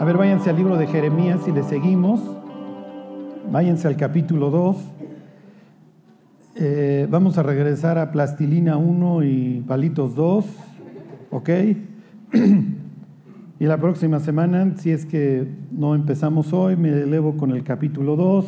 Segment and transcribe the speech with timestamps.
[0.00, 2.22] A ver, váyanse al libro de Jeremías y le seguimos.
[3.52, 4.76] Váyanse al capítulo 2.
[6.56, 10.46] Eh, vamos a regresar a Plastilina 1 y Palitos 2.
[11.30, 11.50] ¿Ok?
[13.60, 18.16] y la próxima semana, si es que no empezamos hoy, me elevo con el capítulo
[18.16, 18.46] 2.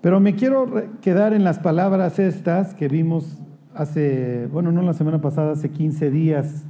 [0.00, 0.70] Pero me quiero
[1.00, 3.36] quedar en las palabras estas que vimos
[3.74, 6.67] hace, bueno, no la semana pasada, hace 15 días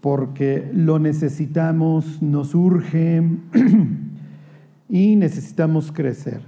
[0.00, 3.22] porque lo necesitamos, nos urge
[4.88, 6.40] y necesitamos crecer.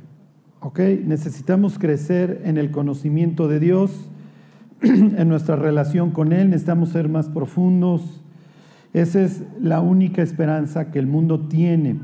[0.61, 0.81] ¿Ok?
[1.05, 4.11] Necesitamos crecer en el conocimiento de Dios,
[4.83, 8.23] en nuestra relación con Él, necesitamos ser más profundos.
[8.93, 11.99] Esa es la única esperanza que el mundo tiene.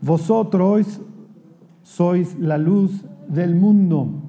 [0.00, 1.00] Vosotros
[1.82, 4.21] sois la luz del mundo.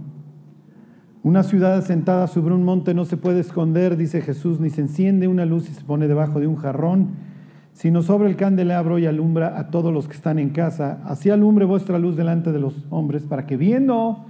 [1.24, 5.30] Una ciudad asentada sobre un monte no se puede esconder, dice Jesús, ni se enciende
[5.30, 7.12] una luz y se pone debajo de un jarrón,
[7.72, 11.00] sino sobre el candelabro y alumbra a todos los que están en casa.
[11.06, 14.26] Así alumbre vuestra luz delante de los hombres, para que viendo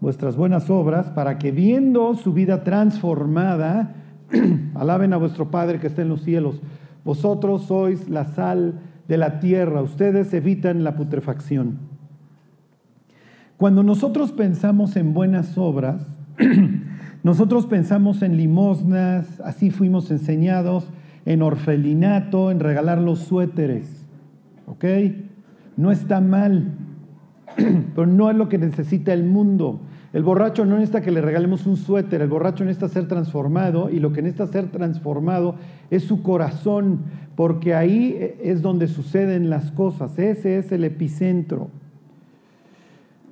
[0.00, 3.92] vuestras buenas obras, para que viendo su vida transformada,
[4.74, 6.62] alaben a vuestro Padre que está en los cielos.
[7.04, 11.93] Vosotros sois la sal de la tierra, ustedes evitan la putrefacción.
[13.56, 16.04] Cuando nosotros pensamos en buenas obras,
[17.22, 20.88] nosotros pensamos en limosnas, así fuimos enseñados,
[21.24, 24.04] en orfelinato, en regalar los suéteres.
[24.66, 24.84] ¿Ok?
[25.76, 26.72] No está mal,
[27.94, 29.80] pero no es lo que necesita el mundo.
[30.12, 34.00] El borracho no necesita que le regalemos un suéter, el borracho necesita ser transformado y
[34.00, 35.54] lo que necesita ser transformado
[35.90, 37.02] es su corazón,
[37.36, 41.70] porque ahí es donde suceden las cosas, ese es el epicentro.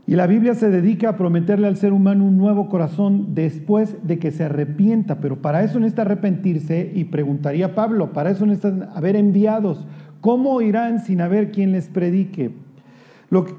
[0.06, 4.19] Y la Biblia se dedica a prometerle al ser humano un nuevo corazón después de
[4.19, 9.14] que se arrepienta, pero para eso necesita arrepentirse y preguntaría Pablo, para eso necesitan haber
[9.14, 9.86] enviados.
[10.20, 12.51] ¿Cómo irán sin haber quien les predique?
[13.30, 13.55] Lo que,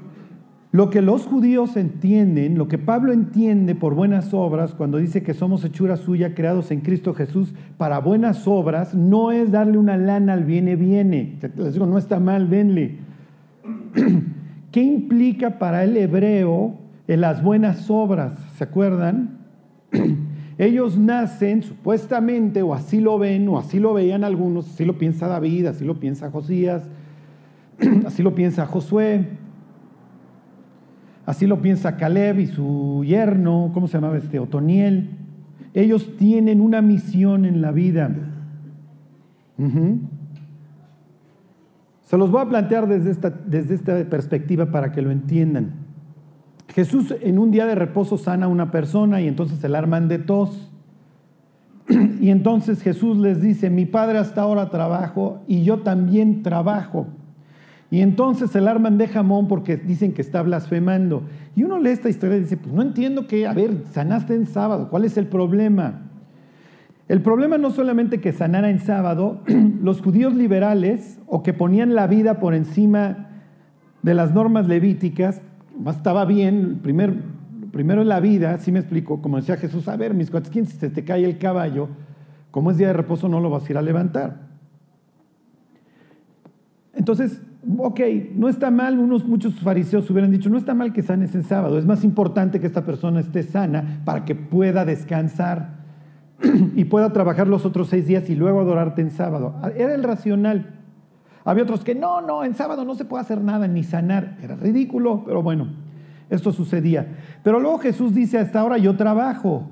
[0.70, 5.32] lo que los judíos entienden, lo que Pablo entiende por buenas obras, cuando dice que
[5.32, 10.34] somos hechura suya, creados en Cristo Jesús para buenas obras, no es darle una lana
[10.34, 11.38] al viene, viene.
[11.56, 12.98] Les digo, no está mal, denle.
[14.74, 16.74] ¿Qué implica para el hebreo
[17.06, 18.32] en las buenas obras?
[18.56, 19.38] ¿Se acuerdan?
[20.58, 25.28] Ellos nacen supuestamente, o así lo ven, o así lo veían algunos, así lo piensa
[25.28, 26.88] David, así lo piensa Josías,
[28.04, 29.28] así lo piensa Josué,
[31.24, 34.40] así lo piensa Caleb y su yerno, ¿cómo se llamaba este?
[34.40, 35.08] Otoniel.
[35.72, 38.10] Ellos tienen una misión en la vida.
[42.14, 45.72] Se los voy a plantear desde esta, desde esta perspectiva para que lo entiendan.
[46.68, 50.06] Jesús en un día de reposo sana a una persona y entonces se la arman
[50.06, 50.70] de tos.
[52.20, 57.08] Y entonces Jesús les dice, mi padre hasta ahora trabajo y yo también trabajo.
[57.90, 61.24] Y entonces se arman de jamón porque dicen que está blasfemando.
[61.56, 64.46] Y uno lee esta historia y dice, pues no entiendo que, a ver, sanaste en
[64.46, 66.12] sábado, ¿cuál es el problema?
[67.06, 69.42] El problema no solamente que sanara en sábado,
[69.82, 73.28] los judíos liberales o que ponían la vida por encima
[74.02, 75.42] de las normas levíticas,
[75.86, 77.14] estaba bien, primer,
[77.72, 80.66] primero en la vida, así me explico, como decía Jesús, a ver, mis cuates, ¿quién
[80.66, 81.88] si se te cae el caballo?
[82.50, 84.44] Como es día de reposo no lo vas a ir a levantar.
[86.94, 87.42] Entonces,
[87.76, 88.00] ok,
[88.34, 91.78] no está mal, unos muchos fariseos hubieran dicho, no está mal que sanes en sábado,
[91.78, 95.73] es más importante que esta persona esté sana para que pueda descansar.
[96.74, 99.54] y pueda trabajar los otros seis días y luego adorarte en sábado.
[99.76, 100.80] Era el racional.
[101.44, 104.38] Había otros que no, no, en sábado no se puede hacer nada ni sanar.
[104.42, 105.68] Era ridículo, pero bueno,
[106.30, 107.18] esto sucedía.
[107.42, 109.68] Pero luego Jesús dice, hasta ahora yo trabajo.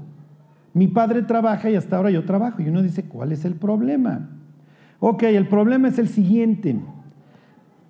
[0.74, 2.62] Mi padre trabaja y hasta ahora yo trabajo.
[2.62, 4.28] Y uno dice, ¿cuál es el problema?
[5.00, 6.76] Ok, el problema es el siguiente.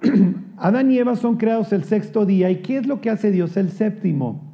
[0.56, 2.50] Adán y Eva son creados el sexto día.
[2.50, 4.51] ¿Y qué es lo que hace Dios el séptimo?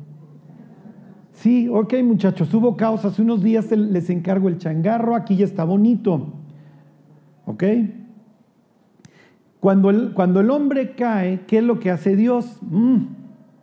[1.39, 5.63] Sí, ok muchachos, hubo caos, hace unos días les encargo el changarro, aquí ya está
[5.63, 6.33] bonito.
[7.47, 7.63] ¿Ok?
[9.61, 12.59] Cuando el, cuando el hombre cae, ¿qué es lo que hace Dios?
[12.63, 13.03] Mm,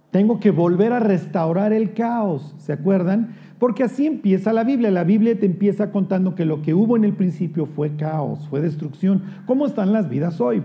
[0.10, 3.36] tengo que volver a restaurar el caos, ¿se acuerdan?
[3.60, 4.90] Porque así empieza la Biblia.
[4.90, 8.62] La Biblia te empieza contando que lo que hubo en el principio fue caos, fue
[8.62, 9.22] destrucción.
[9.46, 10.64] ¿Cómo están las vidas hoy?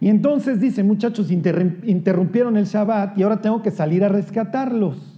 [0.00, 5.17] Y entonces dice, muchachos, interrumpieron el Shabbat y ahora tengo que salir a rescatarlos.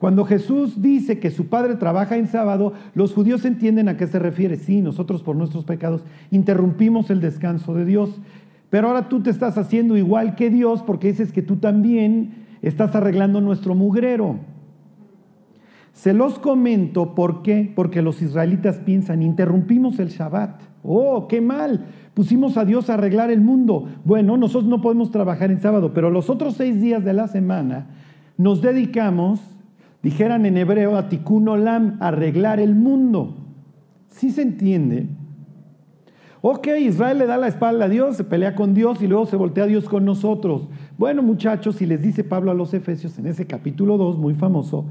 [0.00, 4.18] Cuando Jesús dice que su Padre trabaja en sábado, los judíos entienden a qué se
[4.18, 4.56] refiere.
[4.56, 8.18] Sí, nosotros por nuestros pecados interrumpimos el descanso de Dios,
[8.70, 12.30] pero ahora tú te estás haciendo igual que Dios porque dices que tú también
[12.62, 14.38] estás arreglando nuestro mugrero.
[15.92, 17.70] Se los comento, ¿por qué?
[17.76, 20.62] Porque los israelitas piensan, interrumpimos el Shabbat.
[20.82, 21.84] Oh, qué mal.
[22.14, 23.86] Pusimos a Dios a arreglar el mundo.
[24.06, 27.88] Bueno, nosotros no podemos trabajar en sábado, pero los otros seis días de la semana
[28.38, 29.40] nos dedicamos,
[30.02, 33.36] dijeran en hebreo, a tikkun olam, arreglar el mundo.
[34.08, 35.08] ¿Sí se entiende?
[36.42, 39.36] Ok, Israel le da la espalda a Dios, se pelea con Dios y luego se
[39.36, 40.68] voltea a Dios con nosotros.
[40.96, 44.86] Bueno, muchachos, si les dice Pablo a los Efesios en ese capítulo 2, muy famoso,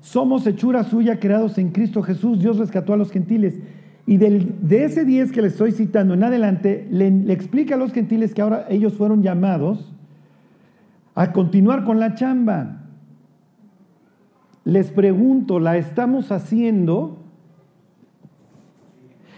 [0.00, 3.60] somos hechura suya creados en Cristo Jesús, Dios rescató a los gentiles.
[4.06, 7.92] Y de ese 10 que les estoy citando en adelante, le, le explica a los
[7.92, 9.92] gentiles que ahora ellos fueron llamados
[11.14, 12.79] a continuar con la chamba.
[14.64, 17.18] Les pregunto, ¿la estamos haciendo?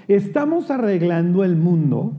[0.08, 2.12] ¿Estamos arreglando el mundo?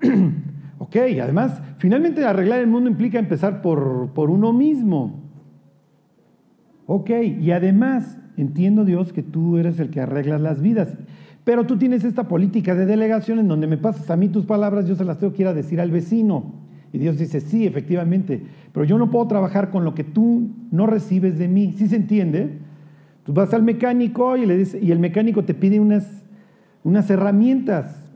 [0.78, 5.22] ok, además, finalmente arreglar el mundo implica empezar por, por uno mismo.
[6.86, 7.10] Ok,
[7.40, 10.94] y además, entiendo Dios que tú eres el que arreglas las vidas,
[11.44, 14.88] pero tú tienes esta política de delegación en donde me pasas a mí tus palabras,
[14.88, 16.63] yo se las tengo que ir a decir al vecino.
[16.94, 18.40] Y Dios dice, sí, efectivamente,
[18.72, 21.74] pero yo no puedo trabajar con lo que tú no recibes de mí.
[21.76, 22.60] ¿Sí se entiende?
[23.24, 26.22] Tú vas al mecánico y, le dice, y el mecánico te pide unas,
[26.84, 28.06] unas herramientas.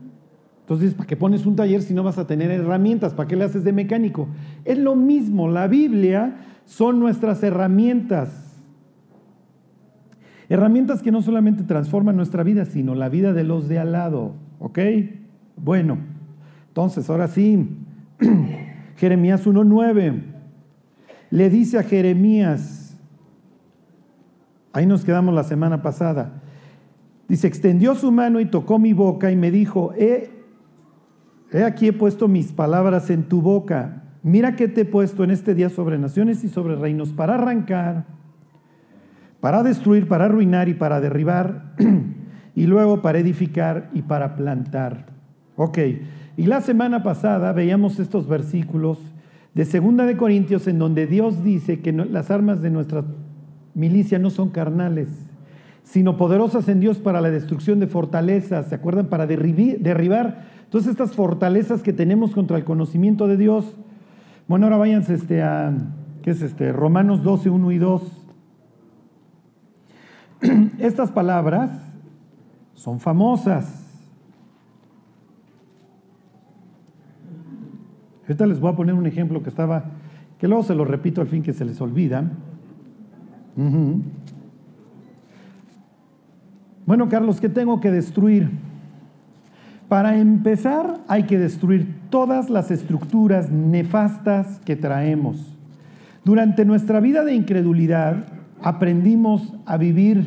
[0.60, 3.14] Entonces, ¿para qué pones un taller si no vas a tener herramientas?
[3.14, 4.28] ¿Para qué le haces de mecánico?
[4.64, 8.62] Es lo mismo, la Biblia son nuestras herramientas.
[10.48, 14.34] Herramientas que no solamente transforman nuestra vida, sino la vida de los de al lado.
[14.60, 14.78] ¿Ok?
[15.56, 15.98] Bueno,
[16.68, 17.68] entonces ahora sí,
[18.96, 20.22] Jeremías 1.9
[21.30, 22.96] le dice a Jeremías,
[24.72, 26.42] ahí nos quedamos la semana pasada,
[27.28, 30.30] dice, extendió su mano y tocó mi boca y me dijo, he,
[31.52, 35.30] he aquí he puesto mis palabras en tu boca, mira que te he puesto en
[35.30, 38.18] este día sobre naciones y sobre reinos para arrancar
[39.40, 41.74] para destruir, para arruinar y para derribar,
[42.54, 45.06] y luego para edificar y para plantar.
[45.56, 45.78] Ok,
[46.38, 48.98] y la semana pasada veíamos estos versículos
[49.54, 53.02] de Segunda de Corintios en donde Dios dice que las armas de nuestra
[53.74, 55.08] milicia no son carnales,
[55.82, 59.06] sino poderosas en Dios para la destrucción de fortalezas, ¿se acuerdan?
[59.06, 63.76] Para derribar todas estas fortalezas que tenemos contra el conocimiento de Dios.
[64.46, 65.76] Bueno, ahora váyanse este a,
[66.22, 66.70] ¿qué es este?
[66.70, 68.02] Romanos 12, 1 y 2.
[70.78, 71.72] Estas palabras
[72.74, 73.87] son famosas.
[78.28, 79.84] Ahorita les voy a poner un ejemplo que estaba,
[80.38, 82.30] que luego se lo repito al fin que se les olvida.
[86.84, 88.50] Bueno, Carlos, ¿qué tengo que destruir?
[89.88, 95.56] Para empezar, hay que destruir todas las estructuras nefastas que traemos.
[96.22, 98.26] Durante nuestra vida de incredulidad,
[98.62, 100.26] aprendimos a vivir,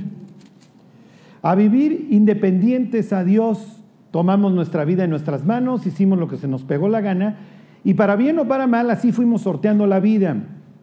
[1.44, 3.84] a vivir independientes a Dios.
[4.10, 7.38] Tomamos nuestra vida en nuestras manos, hicimos lo que se nos pegó la gana
[7.84, 10.38] y para bien o para mal así fuimos sorteando la vida.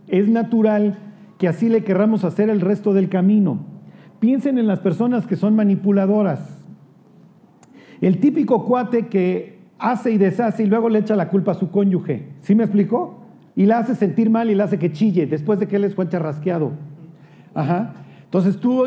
[0.08, 0.98] Es natural
[1.38, 3.60] que así le querramos hacer el resto del camino.
[4.20, 6.64] Piensen en las personas que son manipuladoras.
[8.00, 11.70] El típico cuate que hace y deshace y luego le echa la culpa a su
[11.70, 12.28] cónyuge.
[12.40, 13.20] ¿Sí me explicó?
[13.54, 15.94] Y la hace sentir mal y la hace que chille después de que él les
[15.94, 16.72] fue rasqueado.
[17.54, 17.94] Ajá.
[18.24, 18.84] Entonces tú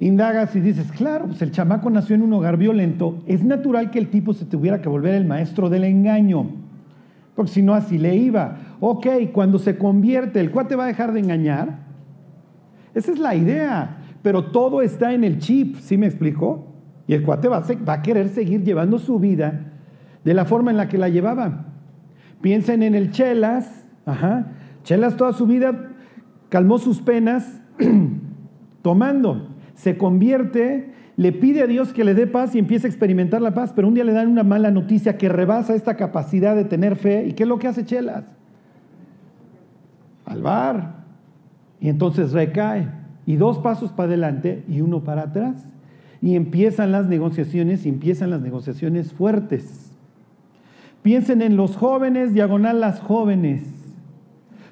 [0.00, 3.98] indagas y dices, claro, pues el chamaco nació en un hogar violento, es natural que
[3.98, 6.46] el tipo se tuviera que volver el maestro del engaño,
[7.34, 8.58] porque si no así le iba.
[8.80, 11.78] Ok, cuando se convierte, ¿el cuate va a dejar de engañar?
[12.94, 16.68] Esa es la idea, pero todo está en el chip, ¿sí me explicó?
[17.06, 19.72] Y el cuate va a, va a querer seguir llevando su vida
[20.24, 21.66] de la forma en la que la llevaba.
[22.40, 24.52] Piensen en el Chelas, ajá.
[24.84, 25.90] Chelas toda su vida
[26.54, 27.60] calmó sus penas
[28.82, 29.48] tomando.
[29.74, 33.54] Se convierte, le pide a Dios que le dé paz y empieza a experimentar la
[33.54, 36.96] paz, pero un día le dan una mala noticia que rebasa esta capacidad de tener
[36.96, 37.26] fe.
[37.26, 38.24] ¿Y qué es lo que hace Chelas?
[40.24, 41.04] Al bar.
[41.80, 42.88] Y entonces recae.
[43.26, 45.64] Y dos pasos para adelante y uno para atrás.
[46.20, 49.92] Y empiezan las negociaciones y empiezan las negociaciones fuertes.
[51.02, 53.62] Piensen en los jóvenes, diagonal las jóvenes.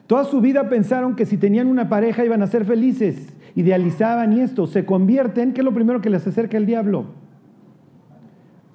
[0.08, 4.40] Toda su vida pensaron que si tenían una pareja iban a ser felices, idealizaban y
[4.40, 7.06] esto, se convierten, ¿qué es lo primero que les acerca el diablo?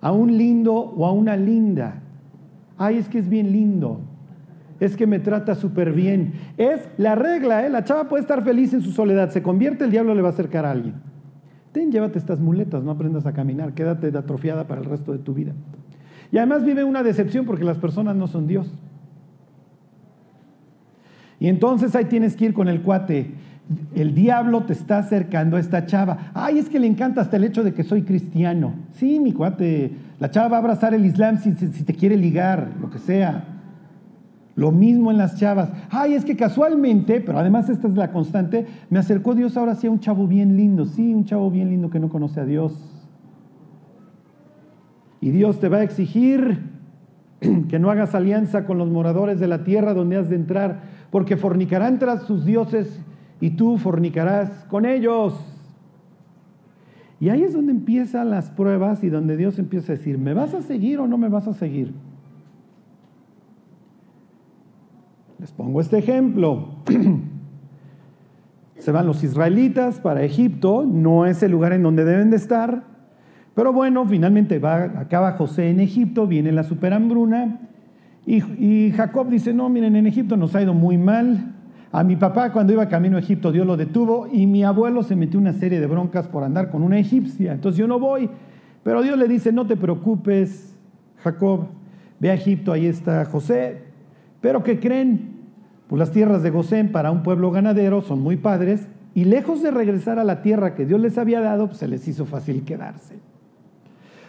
[0.01, 2.01] A un lindo o a una linda.
[2.77, 4.00] Ay, es que es bien lindo.
[4.79, 6.34] Es que me trata súper bien.
[6.57, 7.69] Es la regla, ¿eh?
[7.69, 9.31] La chava puede estar feliz en su soledad.
[9.31, 10.96] Se convierte, el diablo le va a acercar a alguien.
[11.72, 15.34] Ten, llévate estas muletas, no aprendas a caminar, quédate atrofiada para el resto de tu
[15.34, 15.53] vida.
[16.31, 18.72] Y además vive una decepción porque las personas no son Dios.
[21.39, 23.31] Y entonces ahí tienes que ir con el cuate
[23.95, 26.31] el diablo te está acercando a esta chava.
[26.33, 28.74] Ay, es que le encanta hasta el hecho de que soy cristiano.
[28.93, 32.89] Sí, mi cuate, la chava va a abrazar el Islam si, te quiere ligar, lo
[32.89, 33.43] que sea.
[34.55, 35.69] Lo mismo en las chavas.
[35.89, 39.88] Ay, es que casualmente, pero además esta es la constante, me acercó Dios ahora sí
[39.88, 40.86] a un chavo bien lindo.
[40.86, 42.74] Sí, un chavo bien lindo que no conoce a Dios.
[45.19, 46.62] Y Dios te va a exigir
[47.69, 50.81] que no hagas alianza con los moradores de la tierra donde has de entrar,
[51.12, 53.01] porque fornicarán tras sus dioses
[53.39, 55.36] y tú fornicarás con ellos.
[57.20, 60.53] Y ahí es donde empiezan las pruebas y donde Dios empieza a decir, ¿me vas
[60.53, 61.94] a seguir o no me vas a seguir?
[65.39, 66.70] Les pongo este ejemplo.
[68.77, 72.84] Se van los israelitas para Egipto, no es el lugar en donde deben de estar,
[73.56, 77.60] pero bueno, finalmente va, acaba José en Egipto, viene la superhambruna
[78.27, 81.56] y, y Jacob dice, no, miren, en Egipto nos ha ido muy mal,
[81.91, 85.15] a mi papá cuando iba camino a Egipto Dios lo detuvo y mi abuelo se
[85.15, 87.53] metió una serie de broncas por andar con una egipcia.
[87.53, 88.29] Entonces yo no voy.
[88.84, 90.75] Pero Dios le dice, no te preocupes,
[91.17, 91.67] Jacob,
[92.20, 93.84] ve a Egipto, ahí está José.
[94.41, 95.38] Pero ¿qué creen?
[95.88, 99.72] Pues las tierras de Gosén para un pueblo ganadero son muy padres y lejos de
[99.72, 103.15] regresar a la tierra que Dios les había dado, pues se les hizo fácil quedarse.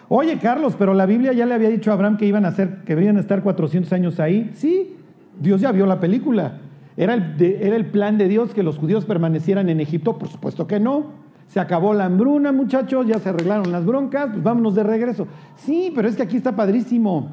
[0.08, 2.84] Oye, Carlos, pero la Biblia ya le había dicho a Abraham que iban a, hacer,
[2.84, 4.50] que a estar 400 años ahí.
[4.54, 4.96] Sí,
[5.38, 6.60] Dios ya vio la película.
[6.98, 10.18] ¿Era el, plan de Dios que los judíos permanecieran en Egipto?
[10.18, 11.12] Por supuesto que no.
[11.46, 15.28] Se acabó la hambruna, muchachos, ya se arreglaron las broncas, pues vámonos de regreso.
[15.54, 17.30] Sí, pero es que aquí está padrísimo.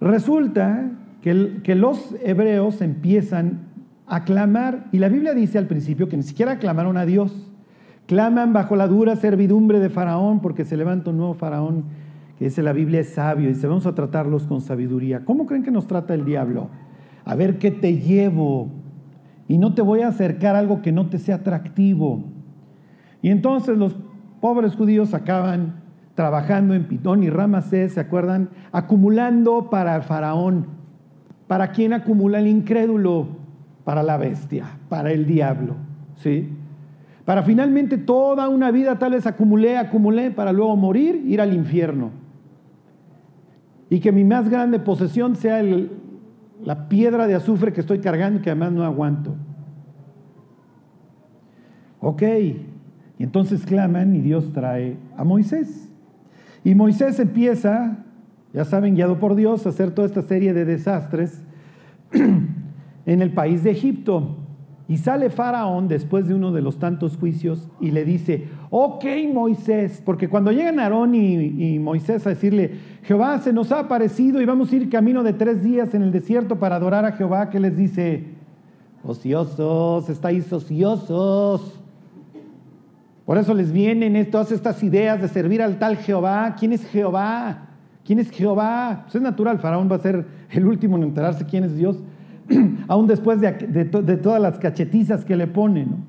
[0.00, 3.66] Resulta que, que los hebreos empiezan
[4.06, 7.50] a clamar, y la Biblia dice al principio que ni siquiera clamaron a Dios,
[8.06, 11.84] claman bajo la dura servidumbre de Faraón, porque se levanta un nuevo Faraón,
[12.38, 15.26] que dice la Biblia es sabio, y se vamos a tratarlos con sabiduría.
[15.26, 16.70] ¿Cómo creen que nos trata el diablo?
[17.24, 18.68] A ver qué te llevo.
[19.48, 22.24] Y no te voy a acercar algo que no te sea atractivo.
[23.20, 23.96] Y entonces los
[24.40, 25.82] pobres judíos acaban
[26.14, 28.50] trabajando en Pitón y Ramasés, ¿se acuerdan?
[28.72, 30.66] Acumulando para el faraón.
[31.46, 33.28] ¿Para quién acumula el incrédulo?
[33.84, 35.74] Para la bestia, para el diablo,
[36.16, 36.48] ¿sí?
[37.24, 42.10] Para finalmente toda una vida tal vez acumulé, acumulé, para luego morir, ir al infierno.
[43.90, 45.90] Y que mi más grande posesión sea el,
[46.64, 49.34] la piedra de azufre que estoy cargando y que además no aguanto.
[52.00, 55.88] Ok, y entonces claman y Dios trae a Moisés.
[56.64, 58.04] Y Moisés empieza,
[58.52, 61.42] ya saben, guiado por Dios, a hacer toda esta serie de desastres
[62.12, 64.41] en el país de Egipto.
[64.92, 70.02] Y sale Faraón después de uno de los tantos juicios y le dice, ok Moisés,
[70.04, 72.72] porque cuando llegan Aarón y, Moisés a decirle,
[73.02, 76.12] Jehová se nos ha aparecido y vamos a ir camino de tres días en el
[76.12, 78.34] desierto para adorar a Jehová, ¿qué les dice?
[79.02, 81.80] Ociosos, estáis ociosos.
[83.24, 86.54] Por eso les vienen todas estas ideas de servir al tal Jehová.
[86.58, 87.70] ¿Quién es Jehová?
[88.04, 89.04] ¿Quién es Jehová?
[89.04, 91.96] Pues es natural, Faraón va a ser el último en enterarse quién es Dios.
[92.88, 93.84] aún después de,
[94.16, 96.04] todas las cachetizas que le ponen.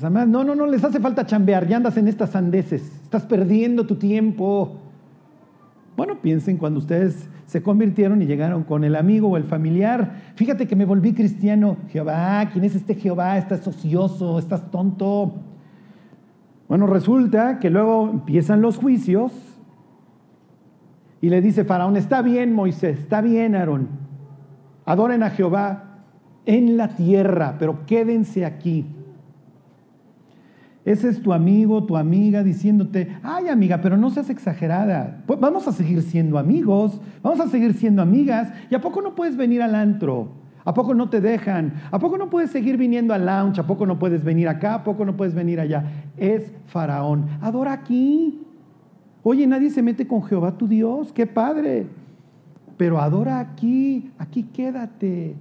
[0.00, 0.26] ¿no?
[0.26, 4.78] no, no, les hace falta chambear, ya andas en estas sandeces, estás perdiendo tu tiempo.
[5.96, 10.32] Bueno, piensen cuando ustedes se convirtieron y llegaron con el amigo o el familiar.
[10.36, 11.76] Fíjate que me volví cristiano.
[11.88, 13.36] Jehová, ¿quién es este Jehová?
[13.38, 15.34] Estás ocioso, estás tonto.
[16.68, 19.32] Bueno, resulta que luego empiezan los juicios
[21.20, 23.88] y le dice Faraón, está bien Moisés, está bien Aarón,
[24.88, 25.82] Adoren a Jehová
[26.46, 28.86] en la tierra, pero quédense aquí.
[30.82, 35.22] Ese es tu amigo, tu amiga diciéndote, ay amiga, pero no seas exagerada.
[35.26, 38.50] Vamos a seguir siendo amigos, vamos a seguir siendo amigas.
[38.70, 40.30] ¿Y a poco no puedes venir al antro?
[40.64, 41.74] ¿A poco no te dejan?
[41.90, 43.60] ¿A poco no puedes seguir viniendo al lounge?
[43.60, 44.72] ¿A poco no puedes venir acá?
[44.72, 45.84] ¿A poco no puedes venir allá?
[46.16, 47.26] Es faraón.
[47.42, 48.40] Adora aquí.
[49.22, 51.12] Oye, nadie se mete con Jehová tu Dios.
[51.12, 52.07] ¡Qué padre!
[52.78, 55.34] Pero adora aquí, aquí quédate.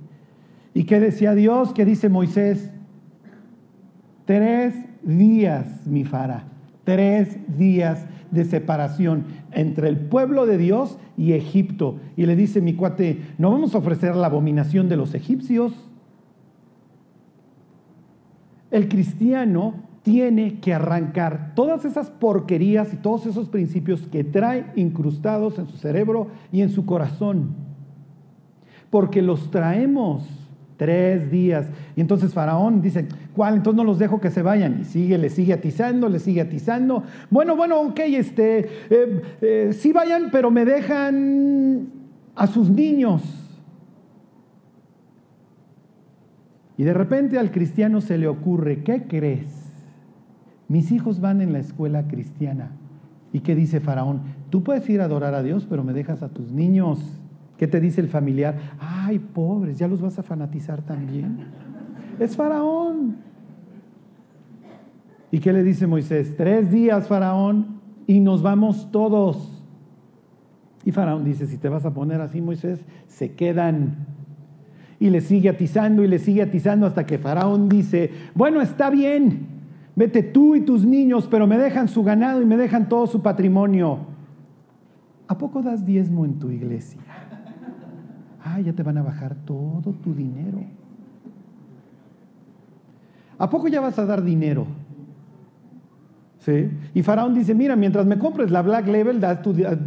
[0.74, 1.72] ¿Y qué decía Dios?
[1.72, 2.72] ¿Qué dice Moisés?
[4.26, 6.48] Tres días, mi fara,
[6.84, 12.00] tres días de separación entre el pueblo de Dios y Egipto.
[12.18, 15.72] Y le dice mi cuate, no vamos a ofrecer la abominación de los egipcios.
[18.70, 25.60] El cristiano tiene que arrancar todas esas porquerías y todos esos principios que trae incrustados
[25.60, 27.50] en su cerebro y en su corazón.
[28.90, 30.24] Porque los traemos
[30.78, 31.68] tres días.
[31.98, 33.56] Y entonces Faraón dice, ¿cuál?
[33.56, 34.80] Entonces no los dejo que se vayan.
[34.80, 37.04] Y sigue, le sigue atizando, le sigue atizando.
[37.30, 38.60] Bueno, bueno, ok, este,
[38.90, 41.90] eh, eh, sí vayan, pero me dejan
[42.34, 43.24] a sus niños.
[46.78, 49.57] Y de repente al cristiano se le ocurre, ¿qué crees?
[50.68, 52.72] Mis hijos van en la escuela cristiana.
[53.32, 54.22] ¿Y qué dice Faraón?
[54.50, 57.00] Tú puedes ir a adorar a Dios, pero me dejas a tus niños.
[57.58, 58.58] ¿Qué te dice el familiar?
[58.80, 61.38] Ay, pobres, ya los vas a fanatizar también.
[62.20, 63.18] Es Faraón.
[65.32, 66.36] ¿Y qué le dice Moisés?
[66.38, 69.66] Tres días, Faraón, y nos vamos todos.
[70.86, 74.08] Y Faraón dice, si te vas a poner así, Moisés, se quedan.
[75.00, 79.57] Y le sigue atizando y le sigue atizando hasta que Faraón dice, bueno, está bien,
[79.98, 83.22] vete tú y tus niños, pero me dejan su ganado y me dejan todo su
[83.24, 83.98] patrimonio.
[85.28, 87.02] ¿A poco das diezmo en tu iglesia?
[88.44, 90.60] Ah, ya te van a bajar todo tu dinero.
[93.40, 94.68] ¿A poco ya vas a dar dinero?
[96.40, 96.70] ¿Sí?
[96.94, 99.20] Y Faraón dice, mira, mientras me compres la Black Label,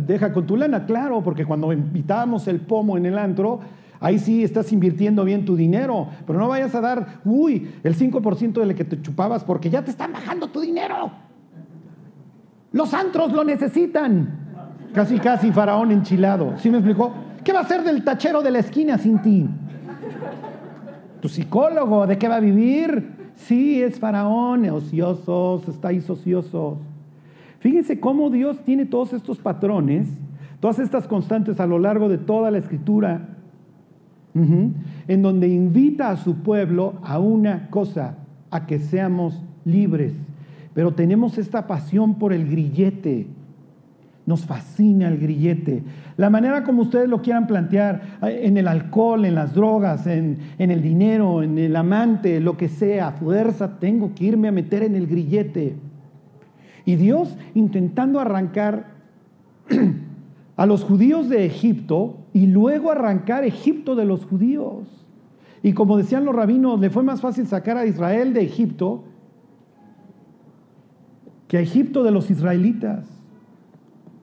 [0.07, 3.61] deja con tu lana, claro, porque cuando invitábamos el pomo en el antro,
[4.01, 8.53] ahí sí estás invirtiendo bien tu dinero, pero no vayas a dar, uy, el 5%
[8.55, 11.13] de lo que te chupabas porque ya te están bajando tu dinero.
[12.73, 14.39] Los antros lo necesitan.
[14.95, 16.55] Casi, casi Faraón enchilado.
[16.57, 17.13] ¿Sí me explicó?
[17.45, 19.49] ¿Qué va a hacer del tachero de la esquina sin ti?
[21.21, 23.21] ¿Tu psicólogo de qué va a vivir?
[23.35, 26.79] Sí, es faraón, ociosos, estáis ociosos.
[27.59, 30.09] Fíjense cómo Dios tiene todos estos patrones,
[30.61, 33.29] todas estas constantes a lo largo de toda la escritura,
[34.35, 38.17] en donde invita a su pueblo a una cosa,
[38.51, 40.13] a que seamos libres.
[40.75, 43.27] Pero tenemos esta pasión por el grillete.
[44.27, 45.83] Nos fascina el grillete.
[46.17, 50.39] La manera como ustedes lo quieran plantear, eh, en el alcohol, en las drogas, en,
[50.59, 54.85] en, el dinero, en el amante, lo que sea, fuerza, tengo que irme a meter
[54.85, 55.75] en el grillete.
[56.85, 58.87] Y Dios intentando arrancar
[60.61, 65.07] a los judíos de Egipto y luego arrancar Egipto de los judíos.
[65.63, 69.05] Y como decían los rabinos, le fue más fácil sacar a Israel de Egipto
[71.49, 73.07] que a Egipto de los israelitas.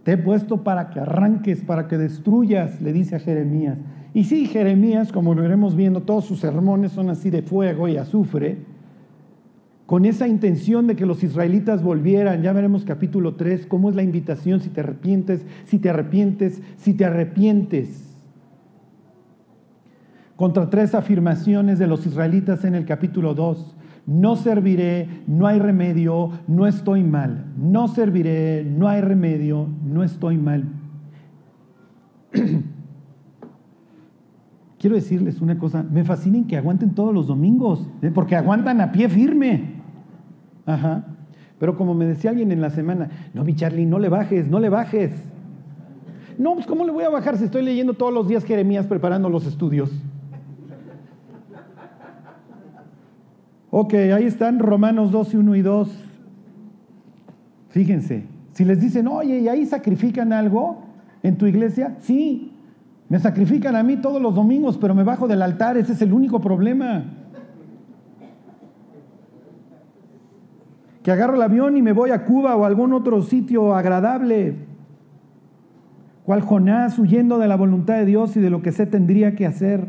[0.03, 3.79] Te he puesto para que arranques, para que destruyas, le dice a Jeremías.
[4.13, 7.97] Y sí, Jeremías, como lo iremos viendo, todos sus sermones son así de fuego y
[7.97, 8.59] azufre,
[9.87, 12.43] con esa intención de que los israelitas volvieran.
[12.43, 16.93] Ya veremos capítulo 3, cómo es la invitación si te arrepientes, si te arrepientes, si
[16.93, 18.03] te arrepientes.
[20.35, 26.31] Contra tres afirmaciones de los israelitas en el capítulo 2 no serviré, no hay remedio,
[26.47, 27.45] no estoy mal.
[27.57, 30.65] No serviré, no hay remedio, no estoy mal.
[34.79, 38.11] Quiero decirles una cosa, me fascinen que aguanten todos los domingos, ¿eh?
[38.13, 39.76] porque aguantan a pie firme.
[40.67, 41.05] Ajá.
[41.57, 44.59] Pero como me decía alguien en la semana, no, mi Charlie, no le bajes, no
[44.59, 45.11] le bajes.
[46.37, 49.27] No, pues ¿cómo le voy a bajar si estoy leyendo todos los días Jeremías preparando
[49.29, 49.89] los estudios?
[53.71, 55.89] Ok, ahí están Romanos 12, 1 y 2.
[57.69, 60.83] Fíjense, si les dicen, oye, ¿y ahí sacrifican algo
[61.23, 61.95] en tu iglesia?
[61.99, 62.53] Sí,
[63.09, 66.13] me sacrifican a mí todos los domingos, pero me bajo del altar, ese es el
[66.13, 67.16] único problema.
[71.07, 74.55] Que agarro el avión y me voy a Cuba o a algún otro sitio agradable.
[76.25, 79.45] ¿Cuál Jonás huyendo de la voluntad de Dios y de lo que se tendría que
[79.45, 79.87] hacer?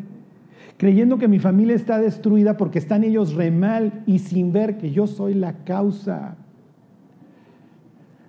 [0.77, 4.93] creyendo que mi familia está destruida porque están ellos re mal y sin ver que
[4.93, 6.37] yo soy la causa.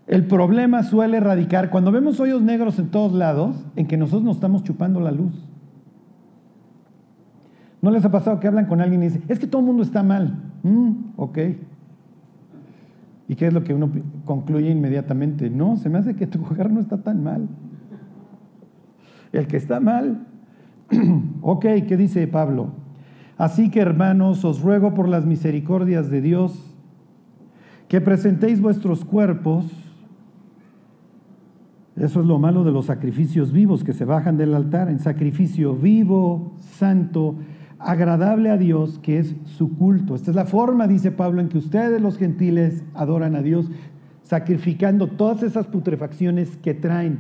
[0.08, 4.38] El problema suele radicar cuando vemos hoyos negros en todos lados, en que nosotros nos
[4.38, 5.47] estamos chupando la luz.
[7.84, 9.84] ¿No les ha pasado que hablan con alguien y dicen, es que todo el mundo
[9.84, 10.34] está mal?
[10.63, 11.38] Mm, ok.
[13.30, 13.89] ¿Y qué es lo que uno
[14.26, 15.50] concluye inmediatamente?
[15.50, 17.48] No, se me hace que tu hogar no está tan mal.
[19.32, 20.26] El que está mal
[21.42, 22.72] ok, ¿qué dice Pablo?
[23.38, 26.76] Así que hermanos, os ruego por las misericordias de Dios
[27.88, 29.65] que presentéis vuestros cuerpos.
[31.96, 35.76] Eso es lo malo de los sacrificios vivos que se bajan del altar, en sacrificio
[35.76, 37.36] vivo, santo,
[37.80, 40.15] agradable a Dios, que es su culto.
[40.15, 43.72] Esta es la forma, dice Pablo, en que ustedes los gentiles adoran a Dios,
[44.24, 47.20] sacrificando todas esas putrefacciones que traen.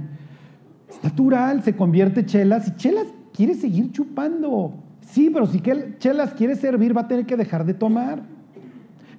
[0.89, 4.73] Es natural, se convierte chelas y chelas quiere seguir chupando.
[5.01, 5.61] Sí, pero si
[5.97, 8.21] Chelas quiere servir, va a tener que dejar de tomar.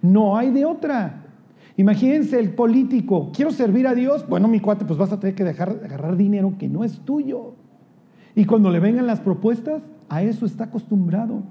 [0.02, 1.24] No hay de otra.
[1.76, 5.44] Imagínense el político, quiero servir a Dios, bueno, mi cuate, pues vas a tener que
[5.44, 7.54] dejar de agarrar dinero que no es tuyo.
[8.34, 11.42] Y cuando le vengan las propuestas, a eso está acostumbrado.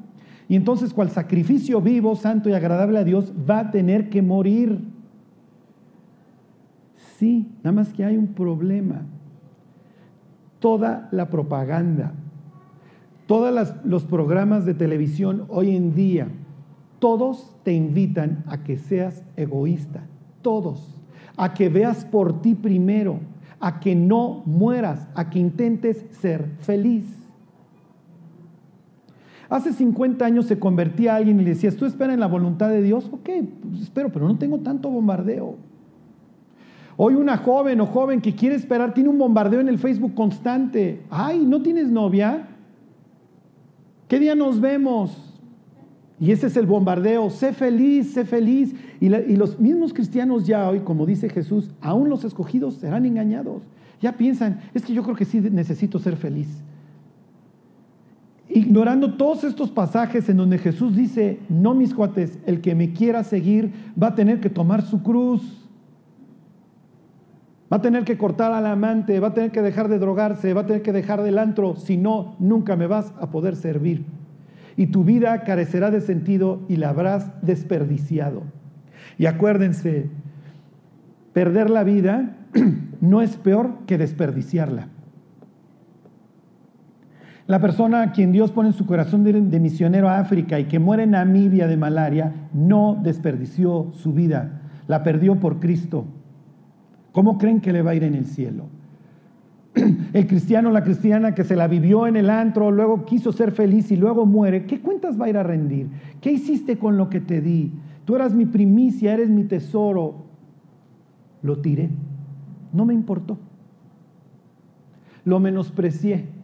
[0.48, 4.80] Y entonces, cual sacrificio vivo, santo y agradable a Dios, va a tener que morir.
[7.18, 9.02] Sí, nada más que hay un problema.
[10.60, 12.14] Toda la propaganda,
[13.26, 16.28] todos los programas de televisión hoy en día
[17.00, 20.04] todos te invitan a que seas egoísta,
[20.42, 21.02] todos,
[21.38, 23.20] a que veas por ti primero,
[23.60, 27.06] a que no mueras, a que intentes ser feliz.
[29.50, 32.70] Hace 50 años se convertía a alguien y le decías, ¿tú esperas en la voluntad
[32.70, 33.10] de Dios?
[33.12, 33.30] Ok,
[33.68, 35.56] pues espero, pero no tengo tanto bombardeo.
[36.98, 41.02] Hoy una joven o joven que quiere esperar tiene un bombardeo en el Facebook constante.
[41.10, 42.48] Ay, ¿no tienes novia?
[44.08, 45.18] ¿Qué día nos vemos?
[46.20, 47.32] Y ese es el bombardeo.
[47.32, 48.76] Sé feliz, sé feliz.
[49.00, 53.64] Y, los mismos cristianos ya hoy, como dice Jesús, aún los escogidos serán engañados.
[54.00, 56.62] Ya piensan, es que yo creo que sí necesito ser feliz
[58.50, 63.24] ignorando todos estos pasajes en donde Jesús dice, no mis cuates, el que me quiera
[63.24, 65.70] seguir va a tener que tomar su cruz,
[67.72, 70.62] va a tener que cortar al amante, va a tener que dejar de drogarse, va
[70.62, 74.04] a tener que dejar del antro, si no, nunca me vas a poder servir.
[74.76, 78.44] Y tu vida carecerá de sentido y la habrás desperdiciado.
[79.20, 80.10] Y acuérdense,
[81.34, 82.38] perder la vida
[83.02, 84.88] no es peor que desperdiciarla.
[87.50, 90.78] La persona a quien Dios pone en su corazón de, misionero a África y que
[90.78, 96.06] muere en Namibia de malaria, no desperdició su vida, la perdió por Cristo.
[97.12, 98.66] ¿Cómo creen que le va a ir en el cielo?
[100.14, 103.92] El cristiano, la cristiana que se la vivió en el antro, luego quiso ser feliz
[103.92, 105.88] y luego muere, ¿qué cuentas va a ir a rendir?
[106.22, 107.72] ¿Qué hiciste con lo que te di?
[108.06, 110.26] Tú eras mi primicia, eres mi tesoro.
[111.42, 111.90] Lo tiré.
[112.74, 113.40] No me importó.
[115.26, 116.38] Lo menosprecié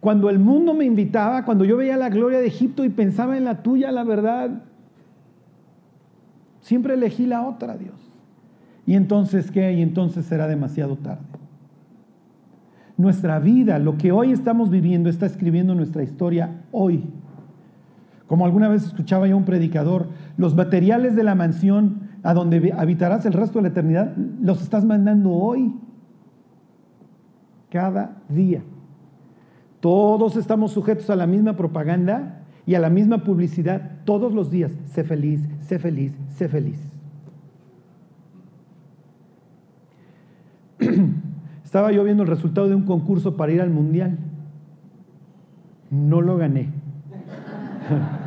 [0.00, 3.44] cuando el mundo me invitaba, cuando yo veía la gloria de Egipto y pensaba en
[3.44, 4.62] la tuya, la verdad,
[6.60, 7.96] siempre elegí la otra, Dios.
[8.86, 9.72] Y entonces, ¿qué?
[9.72, 11.24] Y entonces será demasiado tarde.
[12.96, 17.04] Nuestra vida, lo que hoy estamos viviendo, está escribiendo nuestra historia hoy.
[18.28, 23.26] Como alguna vez escuchaba yo un predicador, los materiales de la mansión a donde habitarás
[23.26, 25.74] el resto de la eternidad, los estás mandando hoy,
[27.70, 28.62] cada día.
[29.80, 34.72] Todos estamos sujetos a la misma propaganda y a la misma publicidad todos los días.
[34.86, 36.80] Sé feliz, sé feliz, sé feliz.
[41.64, 44.18] Estaba yo viendo el resultado de un concurso para ir al mundial.
[45.90, 46.70] No lo gané.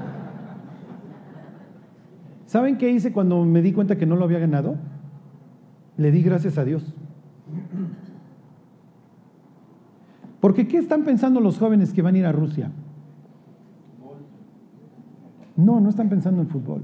[2.46, 4.76] ¿Saben qué hice cuando me di cuenta que no lo había ganado?
[5.98, 6.94] Le di gracias a Dios.
[10.42, 12.72] Porque ¿qué están pensando los jóvenes que van a ir a Rusia?
[15.56, 16.82] No, no están pensando en fútbol.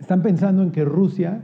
[0.00, 1.42] Están pensando en que Rusia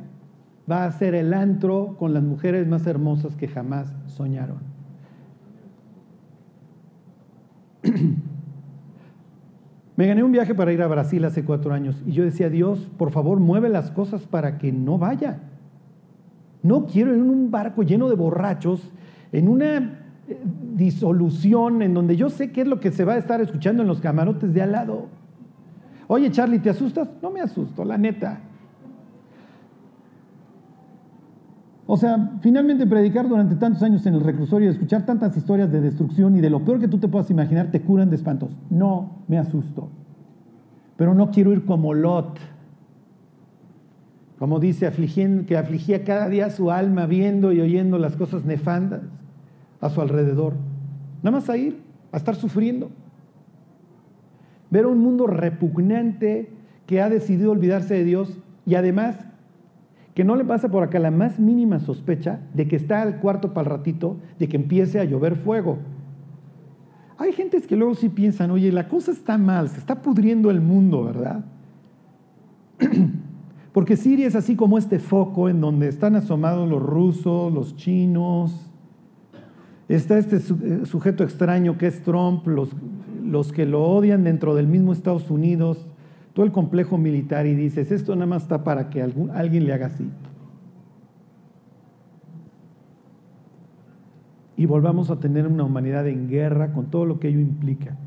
[0.68, 4.58] va a ser el antro con las mujeres más hermosas que jamás soñaron.
[9.96, 12.90] Me gané un viaje para ir a Brasil hace cuatro años y yo decía, Dios,
[12.98, 15.38] por favor, mueve las cosas para que no vaya.
[16.66, 18.90] No quiero en un barco lleno de borrachos,
[19.32, 19.76] en una
[20.28, 20.40] eh,
[20.74, 23.88] disolución en donde yo sé qué es lo que se va a estar escuchando en
[23.88, 25.06] los camarotes de al lado.
[26.08, 27.08] Oye, Charlie, ¿te asustas?
[27.22, 28.40] No me asusto, la neta.
[31.86, 35.80] O sea, finalmente predicar durante tantos años en el reclusorio y escuchar tantas historias de
[35.80, 38.50] destrucción y de lo peor que tú te puedas imaginar te curan de espantos.
[38.70, 39.88] No me asusto.
[40.96, 42.40] Pero no quiero ir como Lot
[44.38, 44.90] como dice,
[45.46, 49.02] que afligía cada día su alma viendo y oyendo las cosas nefandas
[49.80, 50.54] a su alrededor.
[51.22, 51.80] Nada más a ir,
[52.12, 52.90] a estar sufriendo.
[54.70, 56.50] Ver un mundo repugnante
[56.86, 59.16] que ha decidido olvidarse de Dios y además
[60.14, 63.52] que no le pasa por acá la más mínima sospecha de que está al cuarto
[63.52, 65.78] para el ratito de que empiece a llover fuego.
[67.18, 70.60] Hay gentes que luego sí piensan, oye, la cosa está mal, se está pudriendo el
[70.60, 71.44] mundo, ¿verdad?
[73.76, 78.70] Porque Siria es así como este foco en donde están asomados los rusos, los chinos,
[79.86, 82.70] está este eh, sujeto extraño que es Trump, los,
[83.22, 85.86] los que lo odian dentro del mismo Estados Unidos,
[86.32, 89.88] todo el complejo militar y dices, esto nada más está para que alguien le haga
[89.88, 90.08] así.
[94.56, 97.98] Y volvamos a tener una humanidad en guerra con todo lo que ello implica.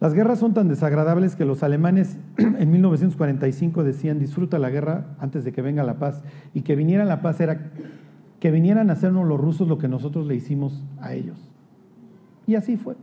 [0.00, 5.44] Las guerras son tan desagradables que los alemanes en 1945 decían disfruta la guerra antes
[5.44, 6.22] de que venga la paz
[6.54, 7.70] y que viniera la paz era
[8.40, 11.38] que vinieran a hacernos los rusos lo que nosotros le hicimos a ellos.
[12.46, 12.96] Y así fue.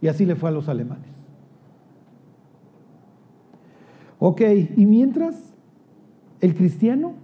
[0.00, 1.10] Y así le fue a los alemanes.
[4.20, 4.40] Ok,
[4.76, 5.52] y mientras
[6.40, 7.14] el cristiano,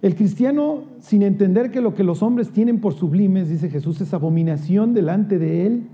[0.00, 4.14] El cristiano, sin entender que lo que los hombres tienen por sublimes, dice Jesús, es
[4.14, 5.88] abominación delante de Él,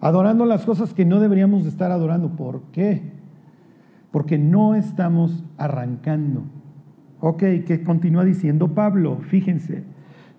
[0.00, 2.30] adorando las cosas que no deberíamos estar adorando.
[2.30, 3.02] ¿Por qué?
[4.10, 6.42] Porque no estamos arrancando.
[7.20, 9.82] Ok, que continúa diciendo Pablo, fíjense,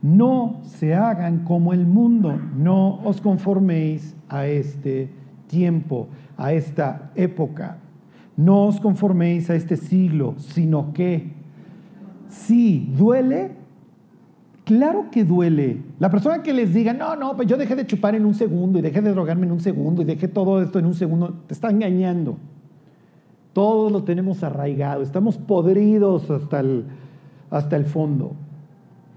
[0.01, 5.09] no se hagan como el mundo, no os conforméis a este
[5.47, 7.77] tiempo, a esta época,
[8.37, 11.39] no os conforméis a este siglo, sino que
[12.29, 13.51] Sí, duele.
[14.69, 15.81] Claro que duele.
[15.97, 18.77] La persona que les diga, no, no, pues yo dejé de chupar en un segundo
[18.77, 21.55] y dejé de drogarme en un segundo y dejé todo esto en un segundo, te
[21.55, 22.37] está engañando.
[23.51, 26.85] Todos lo tenemos arraigado, estamos podridos hasta el,
[27.49, 28.33] hasta el fondo.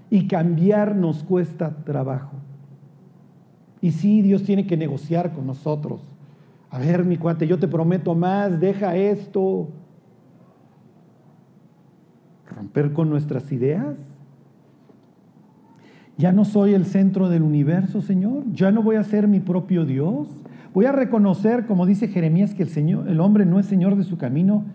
[0.09, 2.31] Y cambiar nos cuesta trabajo.
[3.79, 6.01] Y sí, Dios tiene que negociar con nosotros.
[6.71, 9.67] A ver, mi cuate, yo te prometo más, deja esto,
[12.55, 14.12] romper con nuestras ideas.
[16.17, 18.43] Ya no soy el centro del universo, Señor.
[18.51, 20.27] Ya no voy a ser mi propio Dios.
[20.73, 24.03] Voy a reconocer, como dice Jeremías, que el, Señor, el hombre no es Señor de
[24.03, 24.65] su camino,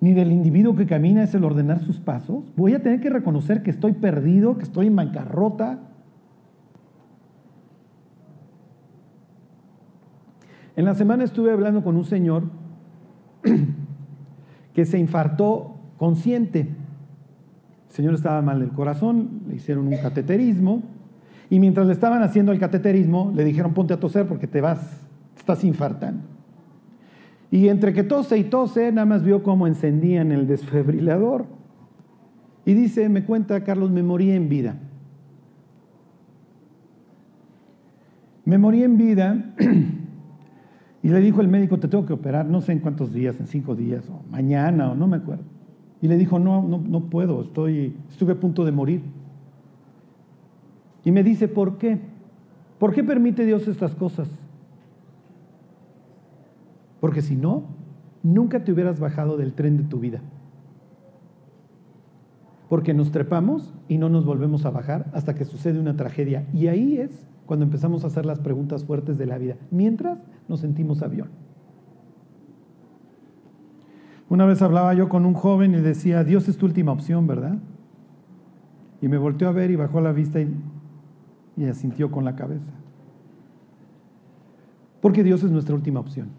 [0.00, 2.44] ni del individuo que camina es el ordenar sus pasos.
[2.56, 5.78] Voy a tener que reconocer que estoy perdido, que estoy en bancarrota.
[10.76, 12.44] En la semana estuve hablando con un señor
[14.74, 16.68] que se infartó consciente.
[17.94, 20.82] El señor estaba mal del corazón, le hicieron un cateterismo
[21.48, 24.80] y mientras le estaban haciendo el cateterismo le dijeron ponte a toser porque te vas,
[25.38, 26.24] estás infartando.
[27.52, 31.46] Y entre que tose y tose, nada más vio cómo encendían el desfibrilador.
[32.66, 34.74] Y dice, me cuenta Carlos, me morí en vida.
[38.44, 39.54] Me morí en vida
[41.04, 43.46] y le dijo el médico, te tengo que operar, no sé en cuántos días, en
[43.46, 45.53] cinco días, o mañana, o no me acuerdo.
[46.04, 49.00] Y le dijo, no, no, no puedo, estoy, estuve a punto de morir.
[51.02, 51.98] Y me dice, ¿por qué?
[52.78, 54.28] ¿Por qué permite Dios estas cosas?
[57.00, 57.62] Porque si no,
[58.22, 60.20] nunca te hubieras bajado del tren de tu vida.
[62.68, 66.46] Porque nos trepamos y no nos volvemos a bajar hasta que sucede una tragedia.
[66.52, 70.60] Y ahí es cuando empezamos a hacer las preguntas fuertes de la vida, mientras nos
[70.60, 71.28] sentimos avión.
[74.34, 77.56] Una vez hablaba yo con un joven y decía, Dios es tu última opción, ¿verdad?
[79.00, 80.52] Y me volteó a ver y bajó la vista y,
[81.56, 82.72] y asintió con la cabeza.
[85.00, 86.30] Porque Dios es nuestra última opción.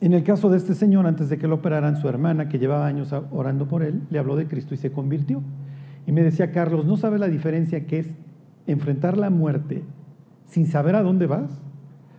[0.00, 2.86] En el caso de este señor, antes de que lo operaran, su hermana, que llevaba
[2.86, 5.42] años orando por él, le habló de Cristo y se convirtió.
[6.06, 8.14] Y me decía, Carlos, ¿no sabes la diferencia que es
[8.68, 9.82] enfrentar la muerte
[10.46, 11.50] sin saber a dónde vas?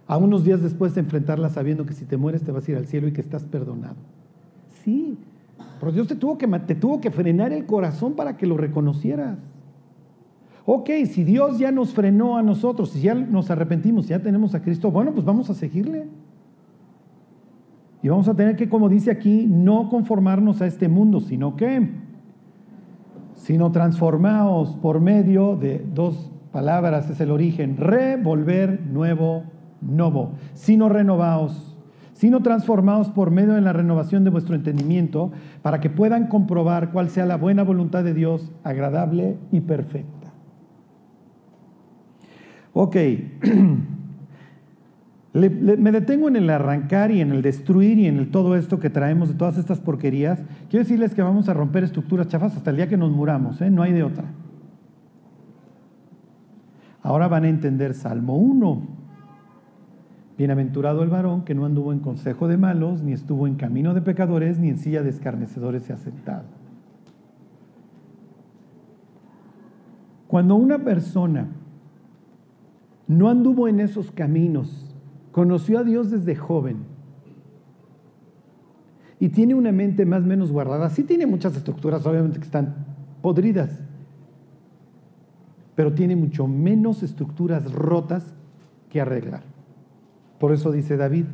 [0.07, 2.77] A unos días después de enfrentarla sabiendo que si te mueres te vas a ir
[2.77, 3.95] al cielo y que estás perdonado.
[4.84, 5.17] Sí,
[5.80, 9.38] pero Dios te tuvo, que, te tuvo que frenar el corazón para que lo reconocieras.
[10.65, 14.54] Ok, si Dios ya nos frenó a nosotros, si ya nos arrepentimos, si ya tenemos
[14.54, 16.08] a Cristo, bueno, pues vamos a seguirle.
[18.04, 21.89] Y vamos a tener que, como dice aquí, no conformarnos a este mundo, sino que,
[23.36, 29.44] sino transformados por medio de dos palabras, es el origen, revolver nuevo,
[29.82, 31.70] novo, sino renovaos
[32.21, 35.31] sino transformados por medio de la renovación de vuestro entendimiento,
[35.63, 40.31] para que puedan comprobar cuál sea la buena voluntad de Dios, agradable y perfecta.
[42.73, 42.95] Ok,
[45.34, 48.91] me detengo en el arrancar y en el destruir y en el todo esto que
[48.91, 50.43] traemos de todas estas porquerías.
[50.69, 53.71] Quiero decirles que vamos a romper estructuras chafas hasta el día que nos muramos, ¿eh?
[53.71, 54.25] no hay de otra.
[57.01, 59.00] Ahora van a entender Salmo 1
[60.41, 64.01] Bienaventurado el varón que no anduvo en consejo de malos, ni estuvo en camino de
[64.01, 66.43] pecadores, ni en silla de escarnecedores se ha.
[70.25, 71.45] Cuando una persona
[73.08, 74.91] no anduvo en esos caminos,
[75.32, 76.77] conoció a Dios desde joven
[79.19, 82.73] y tiene una mente más o menos guardada, sí tiene muchas estructuras obviamente que están
[83.21, 83.80] podridas,
[85.75, 88.34] pero tiene mucho menos estructuras rotas
[88.89, 89.50] que arreglar.
[90.41, 91.25] Por eso dice David,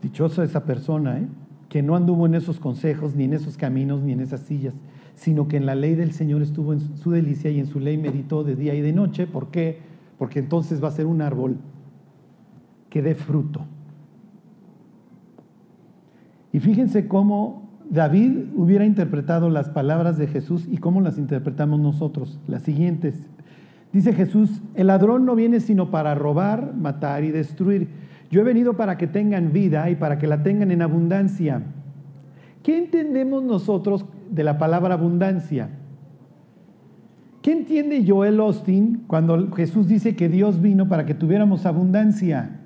[0.00, 1.26] dichosa esa persona, ¿eh?
[1.68, 4.74] que no anduvo en esos consejos, ni en esos caminos, ni en esas sillas,
[5.16, 7.98] sino que en la ley del Señor estuvo en su delicia y en su ley
[7.98, 9.26] meditó de día y de noche.
[9.26, 9.80] ¿Por qué?
[10.16, 11.56] Porque entonces va a ser un árbol
[12.88, 13.62] que dé fruto.
[16.52, 22.38] Y fíjense cómo David hubiera interpretado las palabras de Jesús y cómo las interpretamos nosotros,
[22.46, 23.26] las siguientes.
[23.92, 27.88] Dice Jesús, el ladrón no viene sino para robar, matar y destruir.
[28.30, 31.62] Yo he venido para que tengan vida y para que la tengan en abundancia.
[32.62, 35.68] ¿Qué entendemos nosotros de la palabra abundancia.
[37.42, 42.60] ¿Qué entiende Joel Austin cuando Jesús dice que Dios vino para que tuviéramos abundancia?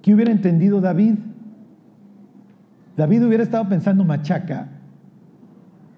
[0.00, 1.16] ¿Qué hubiera entendido David?
[2.96, 4.68] David hubiera estado pensando machaca.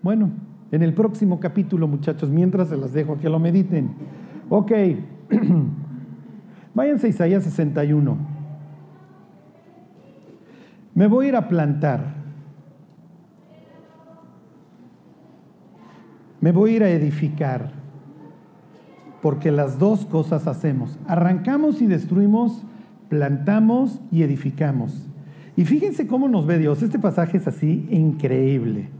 [0.02, 0.30] Bueno,
[0.70, 3.90] en el próximo capítulo, muchachos, mientras se las dejo que lo mediten.
[4.48, 4.72] Ok,
[6.74, 8.16] váyanse a Isaías 61.
[10.94, 12.14] Me voy a ir a plantar.
[16.40, 17.72] Me voy a ir a edificar.
[19.22, 20.98] Porque las dos cosas hacemos.
[21.08, 22.62] Arrancamos y destruimos,
[23.08, 25.08] plantamos y edificamos.
[25.56, 26.82] Y fíjense cómo nos ve Dios.
[26.82, 28.97] Este pasaje es así increíble.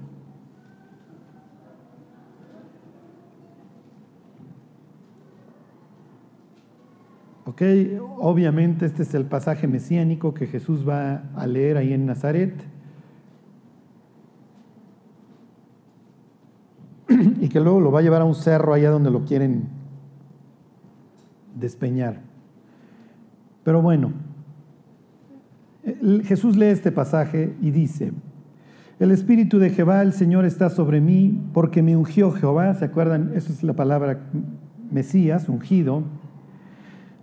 [8.18, 12.54] Obviamente este es el pasaje mesiánico que Jesús va a leer ahí en Nazaret.
[17.40, 19.68] y que luego lo va a llevar a un cerro allá donde lo quieren
[21.54, 22.20] despeñar.
[23.64, 24.12] Pero bueno,
[26.24, 28.12] Jesús lee este pasaje y dice,
[28.98, 33.32] el Espíritu de Jehová, el Señor, está sobre mí porque me ungió Jehová, ¿se acuerdan?
[33.34, 34.20] Esa es la palabra
[34.90, 36.02] Mesías, ungido.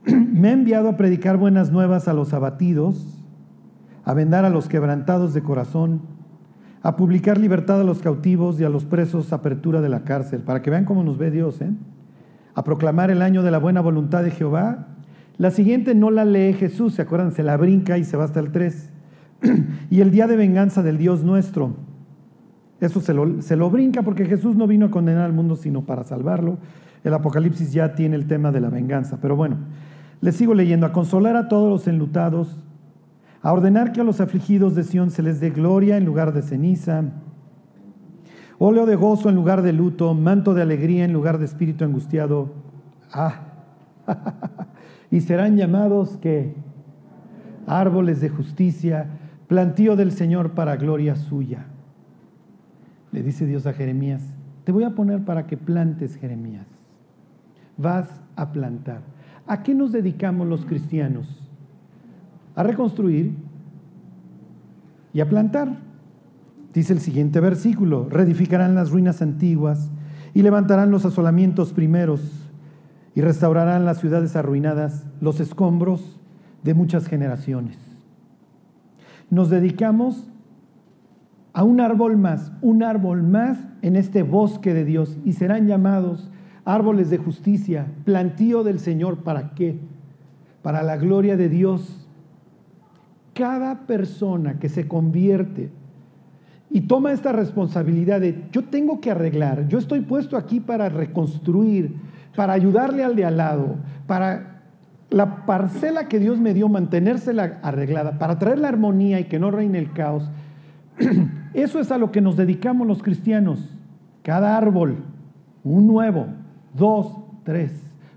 [0.32, 3.24] Me ha enviado a predicar buenas nuevas a los abatidos,
[4.04, 6.02] a vendar a los quebrantados de corazón,
[6.84, 10.62] a publicar libertad a los cautivos y a los presos apertura de la cárcel, para
[10.62, 11.72] que vean cómo nos ve Dios, ¿eh?
[12.54, 14.88] a proclamar el año de la buena voluntad de Jehová.
[15.38, 17.32] La siguiente no la lee Jesús, ¿se acuerdan?
[17.32, 18.90] Se la brinca y se va hasta el 3.
[19.90, 21.76] y el día de venganza del Dios nuestro.
[22.80, 25.86] Eso se lo, se lo brinca porque Jesús no vino a condenar al mundo sino
[25.86, 26.60] para salvarlo.
[27.04, 29.18] El Apocalipsis ya tiene el tema de la venganza.
[29.22, 29.58] Pero bueno,
[30.22, 30.86] les sigo leyendo.
[30.86, 32.58] A consolar a todos los enlutados
[33.46, 36.42] a ordenar que a los afligidos de Sión se les dé gloria en lugar de
[36.42, 37.04] ceniza,
[38.58, 42.54] óleo de gozo en lugar de luto, manto de alegría en lugar de espíritu angustiado.
[43.14, 43.42] Ah,
[45.12, 46.56] y serán llamados que
[47.68, 49.10] árboles de justicia,
[49.46, 51.68] plantío del Señor para gloria suya.
[53.12, 54.24] Le dice Dios a Jeremías,
[54.64, 56.66] te voy a poner para que plantes, Jeremías.
[57.78, 59.02] Vas a plantar.
[59.48, 61.46] ¿A qué nos dedicamos los cristianos?
[62.56, 63.36] a reconstruir
[65.14, 65.78] y a plantar.
[66.74, 69.92] Dice el siguiente versículo, reedificarán las ruinas antiguas
[70.34, 72.22] y levantarán los asolamientos primeros
[73.14, 76.20] y restaurarán las ciudades arruinadas, los escombros
[76.64, 77.78] de muchas generaciones.
[79.30, 80.30] Nos dedicamos
[81.54, 86.30] a un árbol más, un árbol más en este bosque de Dios y serán llamados
[86.66, 89.80] árboles de justicia, plantío del Señor, ¿para qué?
[90.62, 92.06] Para la gloria de Dios
[93.36, 95.70] cada persona que se convierte
[96.72, 101.96] y toma esta responsabilidad de yo tengo que arreglar, yo estoy puesto aquí para reconstruir,
[102.36, 103.76] para ayudarle al de al lado,
[104.08, 104.64] para
[105.10, 109.52] la parcela que Dios me dio mantenérsela arreglada, para traer la armonía y que no
[109.52, 110.30] reine el caos.
[111.54, 113.78] Eso es a lo que nos dedicamos los cristianos.
[114.24, 115.04] Cada árbol,
[115.64, 116.28] un nuevo,
[116.76, 117.72] dos, tres,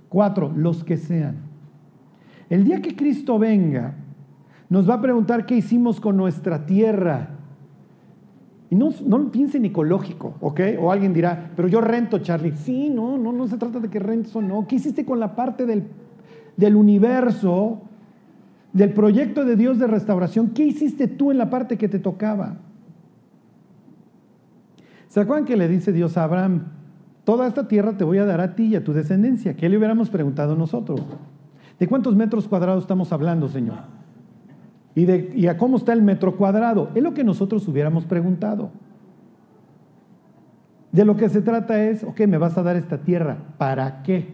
[0.08, 1.36] cuatro, los que sean.
[2.50, 3.94] El día que Cristo venga,
[4.68, 7.30] nos va a preguntar qué hicimos con nuestra tierra.
[8.70, 10.60] Y no, no lo piensen ecológico, ¿ok?
[10.78, 12.54] O alguien dirá, pero yo rento, Charlie.
[12.54, 14.66] Sí, no, no, no se trata de que rentes o no.
[14.66, 15.84] ¿Qué hiciste con la parte del,
[16.56, 17.80] del universo,
[18.74, 20.50] del proyecto de Dios de restauración?
[20.50, 22.58] ¿Qué hiciste tú en la parte que te tocaba?
[25.08, 26.64] ¿Se acuerdan que le dice Dios a Abraham,
[27.28, 29.54] toda esta tierra te voy a dar a ti y a tu descendencia?
[29.54, 31.02] ¿Qué le hubiéramos preguntado nosotros?
[31.78, 33.80] ¿De cuántos metros cuadrados estamos hablando, Señor?
[34.94, 36.88] y, a cómo está el metro cuadrado.
[36.94, 38.70] Es lo que nosotros hubiéramos preguntado.
[40.90, 44.32] De lo que se trata es, ok, me vas a dar esta tierra, ¿para qué?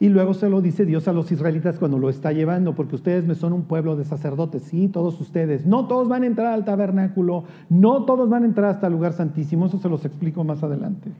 [0.00, 3.26] Y luego se lo dice Dios a los israelitas cuando lo está llevando, porque ustedes
[3.26, 5.66] me son un pueblo de sacerdotes, sí, todos ustedes.
[5.66, 9.12] No todos van a entrar al tabernáculo, no todos van a entrar hasta el lugar
[9.12, 11.10] santísimo, eso se los explico más adelante.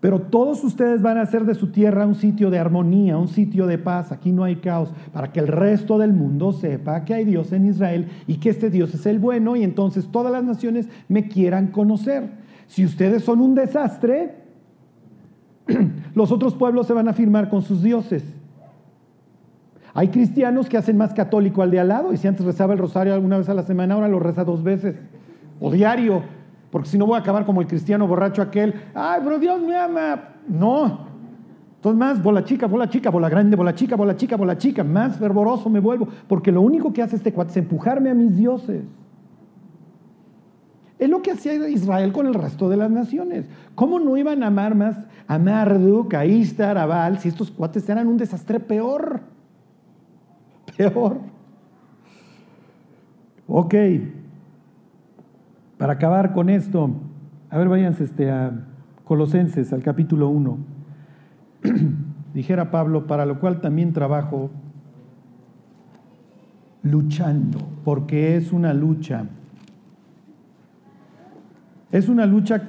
[0.00, 3.66] Pero todos ustedes van a hacer de su tierra un sitio de armonía, un sitio
[3.66, 4.12] de paz.
[4.12, 7.66] Aquí no hay caos, para que el resto del mundo sepa que hay Dios en
[7.66, 11.68] Israel y que este Dios es el bueno y entonces todas las naciones me quieran
[11.68, 12.30] conocer.
[12.66, 14.45] Si ustedes son un desastre,
[16.14, 18.24] los otros pueblos se van a firmar con sus dioses.
[19.94, 22.78] Hay cristianos que hacen más católico al de al lado y si antes rezaba el
[22.78, 25.00] rosario alguna vez a la semana, ahora lo reza dos veces
[25.58, 26.22] o diario
[26.70, 29.74] porque si no voy a acabar como el cristiano borracho aquel, ay, pero Dios me
[29.76, 30.20] ama.
[30.46, 31.06] No.
[31.76, 35.16] Entonces más bola chica, bola chica, bola grande, bola chica, bola chica, bola chica, más
[35.16, 38.84] fervoroso me vuelvo, porque lo único que hace este cuate es empujarme a mis dioses.
[40.98, 43.46] Es lo que hacía Israel con el resto de las naciones.
[43.74, 47.86] ¿Cómo no iban a amar más a Marduk, a Istar, a Baal, si estos cuates
[47.88, 49.20] eran un desastre peor?
[50.76, 51.20] Peor.
[53.46, 53.74] Ok.
[55.76, 56.90] Para acabar con esto,
[57.50, 58.52] a ver, váyanse este, a
[59.04, 60.58] Colosenses, al capítulo 1.
[62.34, 64.50] Dijera Pablo, para lo cual también trabajo
[66.82, 69.26] luchando, porque es una lucha
[71.92, 72.62] es una lucha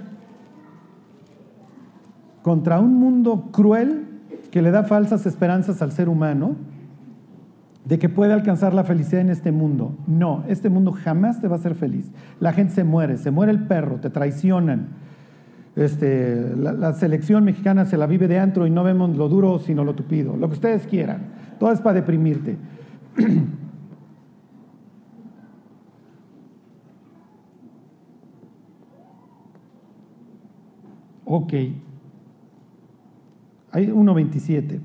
[2.42, 4.06] contra un mundo cruel
[4.52, 6.56] que le da falsas esperanzas al ser humano
[7.86, 9.96] de que puede alcanzar la felicidad en este mundo.
[10.08, 12.12] No, este mundo jamás te va a hacer feliz.
[12.40, 14.90] La gente se muere, se muere el perro, te traicionan.
[15.76, 19.60] Este, la, la, selección mexicana se la vive de antro y no vemos lo duro
[19.60, 21.28] sino lo tupido, lo que ustedes quieran.
[21.60, 22.58] Todo es para deprimirte.
[31.30, 31.54] Ok.
[33.72, 34.80] Hay 1.27.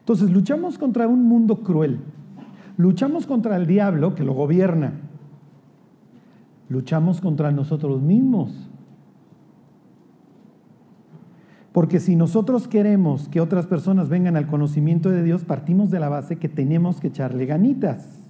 [0.00, 2.00] Entonces, luchamos contra un mundo cruel.
[2.76, 4.92] Luchamos contra el diablo que lo gobierna.
[6.68, 8.68] Luchamos contra nosotros mismos.
[11.72, 16.10] Porque si nosotros queremos que otras personas vengan al conocimiento de Dios, partimos de la
[16.10, 18.28] base que tenemos que echarle ganitas.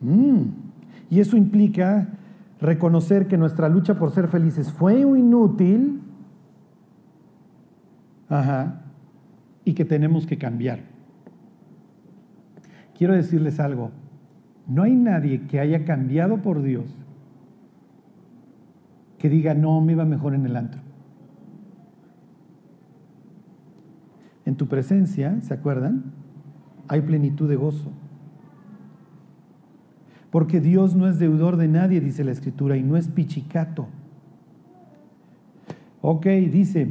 [0.00, 0.42] Mm.
[1.08, 2.08] Y eso implica
[2.62, 6.00] reconocer que nuestra lucha por ser felices fue inútil
[9.64, 10.80] y que tenemos que cambiar.
[12.96, 13.90] Quiero decirles algo,
[14.66, 16.86] no hay nadie que haya cambiado por Dios
[19.18, 20.80] que diga, no, me iba mejor en el antro.
[24.44, 26.12] En tu presencia, ¿se acuerdan?
[26.88, 27.92] Hay plenitud de gozo
[30.32, 33.86] porque Dios no es deudor de nadie, dice la escritura, y no es pichicato.
[36.00, 36.88] Ok, dice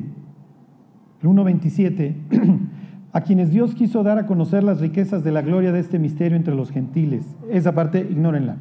[1.22, 2.16] el 1.27,
[3.12, 6.38] a quienes Dios quiso dar a conocer las riquezas de la gloria de este misterio
[6.38, 7.26] entre los gentiles.
[7.50, 8.58] Esa parte, ignórenla.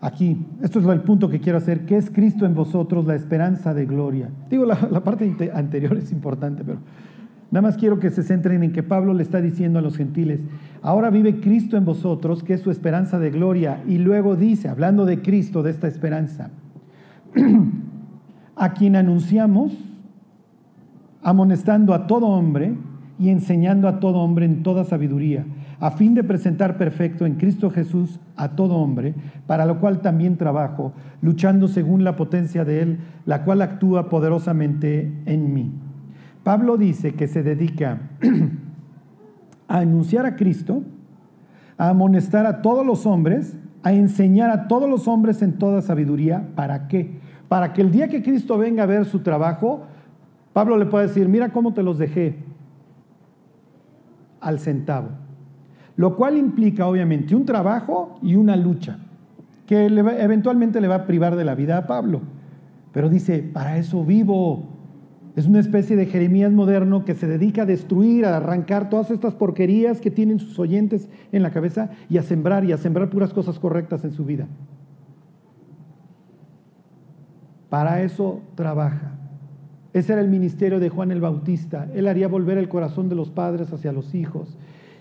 [0.00, 3.74] Aquí, esto es el punto que quiero hacer, ¿qué es Cristo en vosotros, la esperanza
[3.74, 4.30] de gloria?
[4.48, 6.78] Digo, la parte anterior es importante, pero
[7.54, 10.40] Nada más quiero que se centren en que Pablo le está diciendo a los gentiles,
[10.82, 13.80] ahora vive Cristo en vosotros, que es su esperanza de gloria.
[13.86, 16.50] Y luego dice, hablando de Cristo, de esta esperanza,
[18.56, 19.70] a quien anunciamos,
[21.22, 22.74] amonestando a todo hombre
[23.20, 25.44] y enseñando a todo hombre en toda sabiduría,
[25.78, 29.14] a fin de presentar perfecto en Cristo Jesús a todo hombre,
[29.46, 30.92] para lo cual también trabajo,
[31.22, 35.70] luchando según la potencia de Él, la cual actúa poderosamente en mí.
[36.44, 37.98] Pablo dice que se dedica
[39.68, 40.82] a anunciar a Cristo,
[41.78, 46.46] a amonestar a todos los hombres, a enseñar a todos los hombres en toda sabiduría.
[46.54, 47.18] ¿Para qué?
[47.48, 49.84] Para que el día que Cristo venga a ver su trabajo,
[50.52, 52.36] Pablo le pueda decir, mira cómo te los dejé
[54.40, 55.08] al centavo.
[55.96, 58.98] Lo cual implica obviamente un trabajo y una lucha,
[59.66, 62.20] que eventualmente le va a privar de la vida a Pablo.
[62.92, 64.73] Pero dice, para eso vivo,
[65.36, 69.34] es una especie de Jeremías moderno que se dedica a destruir, a arrancar todas estas
[69.34, 73.32] porquerías que tienen sus oyentes en la cabeza y a sembrar y a sembrar puras
[73.32, 74.46] cosas correctas en su vida.
[77.68, 79.18] Para eso trabaja.
[79.92, 81.88] Ese era el ministerio de Juan el Bautista.
[81.94, 84.56] Él haría volver el corazón de los padres hacia los hijos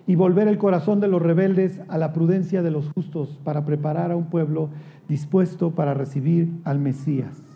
[0.08, 4.12] y volver el corazón de los rebeldes a la prudencia de los justos para preparar
[4.12, 4.70] a un pueblo
[5.08, 7.53] dispuesto para recibir al Mesías.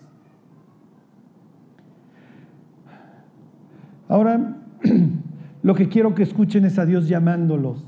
[4.07, 4.57] Ahora,
[5.63, 7.83] lo que quiero que escuchen es a Dios llamándolos,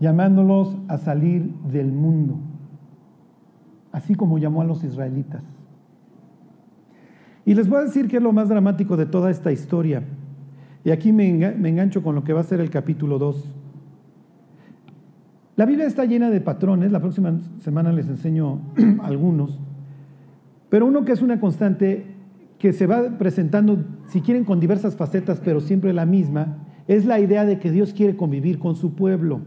[0.00, 2.38] llamándolos a salir del mundo,
[3.92, 5.42] así como llamó a los israelitas.
[7.44, 10.02] Y les voy a decir que es lo más dramático de toda esta historia.
[10.84, 13.54] Y aquí me, engancho con lo que va a ser el capítulo 2.
[15.56, 18.60] La Biblia está llena de patrones, la próxima semana les enseño
[19.02, 19.58] algunos,
[20.68, 22.17] pero uno que es una constante
[22.58, 27.20] que se va presentando, si quieren, con diversas facetas, pero siempre la misma, es la
[27.20, 29.40] idea de que Dios quiere convivir con su pueblo.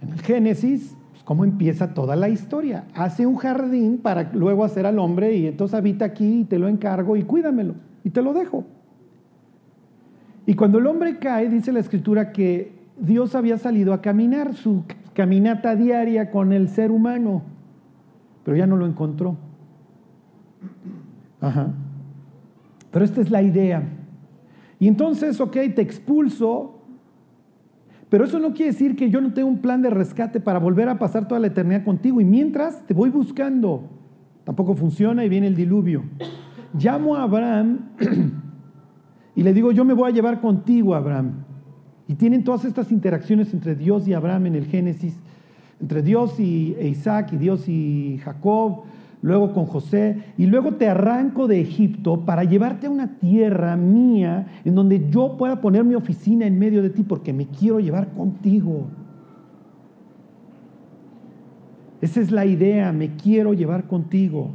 [0.00, 2.86] En el Génesis, pues, ¿cómo empieza toda la historia?
[2.94, 6.68] Hace un jardín para luego hacer al hombre y entonces habita aquí y te lo
[6.68, 8.64] encargo y cuídamelo y te lo dejo.
[10.46, 14.84] Y cuando el hombre cae, dice la escritura que Dios había salido a caminar su
[15.14, 17.42] caminata diaria con el ser humano,
[18.44, 19.36] pero ya no lo encontró.
[21.40, 21.72] Ajá.
[22.90, 23.82] Pero esta es la idea.
[24.78, 26.74] Y entonces, ok, te expulso,
[28.08, 30.88] pero eso no quiere decir que yo no tengo un plan de rescate para volver
[30.88, 32.20] a pasar toda la eternidad contigo.
[32.20, 33.88] Y mientras te voy buscando,
[34.44, 36.04] tampoco funciona y viene el diluvio.
[36.78, 37.90] Llamo a Abraham
[39.34, 41.44] y le digo, yo me voy a llevar contigo, Abraham.
[42.06, 45.16] Y tienen todas estas interacciones entre Dios y Abraham en el Génesis,
[45.80, 48.82] entre Dios y Isaac y Dios y Jacob,
[49.24, 54.48] luego con José, y luego te arranco de Egipto para llevarte a una tierra mía
[54.66, 58.08] en donde yo pueda poner mi oficina en medio de ti porque me quiero llevar
[58.12, 58.88] contigo.
[62.02, 64.50] Esa es la idea, me quiero llevar contigo.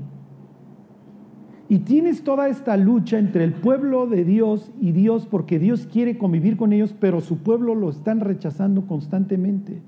[1.68, 6.20] Y tienes toda esta lucha entre el pueblo de Dios y Dios porque Dios quiere
[6.20, 9.82] convivir con ellos, pero su pueblo lo están rechazando constantemente.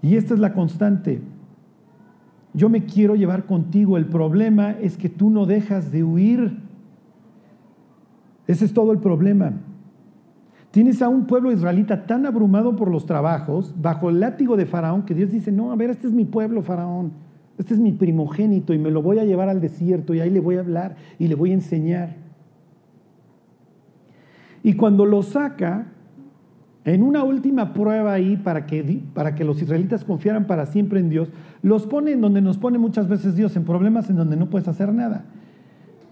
[0.00, 1.35] Y esta es la constante
[2.56, 3.98] yo me quiero llevar contigo.
[3.98, 6.58] El problema es que tú no dejas de huir.
[8.46, 9.52] Ese es todo el problema.
[10.70, 15.04] Tienes a un pueblo israelita tan abrumado por los trabajos, bajo el látigo de Faraón,
[15.04, 17.12] que Dios dice, no, a ver, este es mi pueblo, Faraón,
[17.58, 20.40] este es mi primogénito y me lo voy a llevar al desierto y ahí le
[20.40, 22.16] voy a hablar y le voy a enseñar.
[24.62, 25.92] Y cuando lo saca,
[26.86, 31.10] en una última prueba ahí para que, para que los israelitas confiaran para siempre en
[31.10, 31.28] Dios,
[31.60, 34.68] los pone en donde nos pone muchas veces Dios, en problemas en donde no puedes
[34.68, 35.24] hacer nada.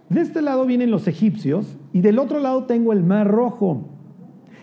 [0.08, 3.88] De este lado vienen los egipcios y del otro lado tengo el mar rojo.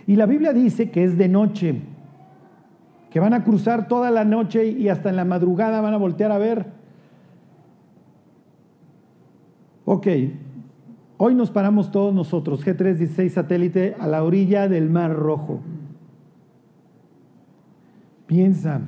[0.05, 1.81] Y la Biblia dice que es de noche,
[3.09, 6.33] que van a cruzar toda la noche y hasta en la madrugada van a voltear
[6.33, 6.65] a ver.
[9.85, 10.07] Ok,
[11.17, 15.61] hoy nos paramos todos nosotros, G316 satélite, a la orilla del mar rojo.
[18.31, 18.79] Piensa,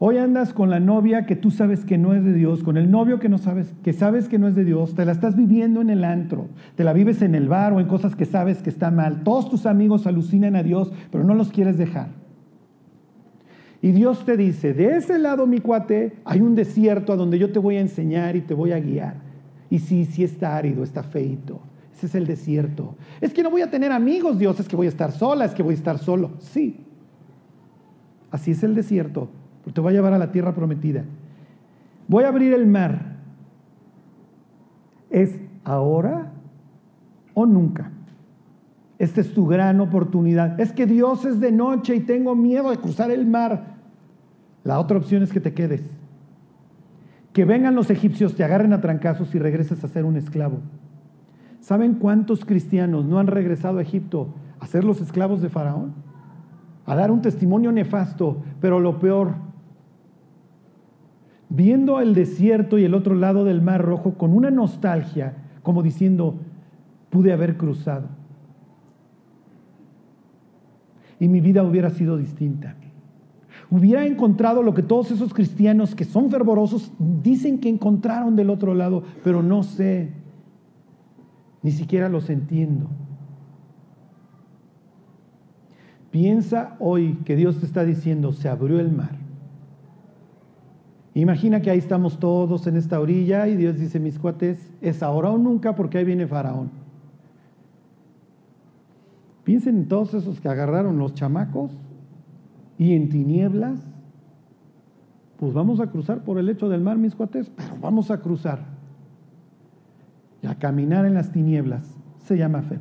[0.00, 2.90] hoy andas con la novia que tú sabes que no es de Dios, con el
[2.90, 5.80] novio que no sabes, que sabes que no es de Dios, te la estás viviendo
[5.80, 8.68] en el antro, te la vives en el bar o en cosas que sabes que
[8.68, 9.22] está mal.
[9.22, 12.08] Todos tus amigos alucinan a Dios, pero no los quieres dejar.
[13.80, 17.52] Y Dios te dice, de ese lado, mi cuate, hay un desierto a donde yo
[17.52, 19.14] te voy a enseñar y te voy a guiar.
[19.70, 21.60] Y sí, sí está árido, está feito.
[21.96, 22.96] Ese es el desierto.
[23.20, 25.52] Es que no voy a tener amigos, Dios, es que voy a estar sola, es
[25.52, 26.32] que voy a estar solo.
[26.40, 26.88] Sí,
[28.30, 29.28] Así es el desierto,
[29.62, 31.04] porque te va a llevar a la tierra prometida.
[32.08, 33.16] Voy a abrir el mar.
[35.10, 36.32] ¿Es ahora
[37.34, 37.90] o nunca?
[38.98, 40.60] Esta es tu gran oportunidad.
[40.60, 43.76] Es que Dios es de noche y tengo miedo de cruzar el mar.
[44.62, 45.82] La otra opción es que te quedes.
[47.32, 50.58] Que vengan los egipcios, te agarren a trancazos y regreses a ser un esclavo.
[51.60, 55.94] ¿Saben cuántos cristianos no han regresado a Egipto a ser los esclavos de Faraón?
[56.90, 59.34] A dar un testimonio nefasto, pero lo peor,
[61.48, 66.34] viendo el desierto y el otro lado del mar rojo con una nostalgia, como diciendo,
[67.10, 68.08] pude haber cruzado.
[71.20, 72.74] Y mi vida hubiera sido distinta.
[73.70, 78.74] Hubiera encontrado lo que todos esos cristianos que son fervorosos dicen que encontraron del otro
[78.74, 80.10] lado, pero no sé,
[81.62, 82.88] ni siquiera los entiendo.
[86.10, 89.16] Piensa hoy que Dios te está diciendo, se abrió el mar.
[91.14, 95.30] Imagina que ahí estamos todos en esta orilla y Dios dice, mis cuates, es ahora
[95.30, 96.70] o nunca porque ahí viene Faraón.
[99.44, 101.72] Piensen en todos esos que agarraron los chamacos
[102.78, 103.80] y en tinieblas.
[105.38, 108.64] Pues vamos a cruzar por el lecho del mar, mis cuates, pero vamos a cruzar.
[110.42, 112.78] Y a caminar en las tinieblas se llama fe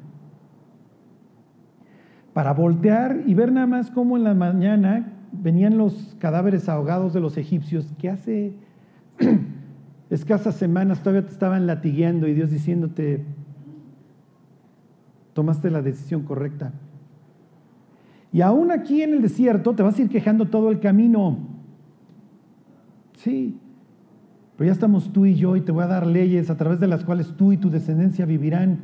[2.39, 7.19] para voltear y ver nada más cómo en la mañana venían los cadáveres ahogados de
[7.19, 8.53] los egipcios, que hace
[10.09, 13.25] escasas semanas todavía te estaban latigueando y Dios diciéndote,
[15.33, 16.71] tomaste la decisión correcta.
[18.31, 21.39] Y aún aquí en el desierto te vas a ir quejando todo el camino.
[23.17, 23.59] Sí,
[24.55, 26.87] pero ya estamos tú y yo y te voy a dar leyes a través de
[26.87, 28.79] las cuales tú y tu descendencia vivirán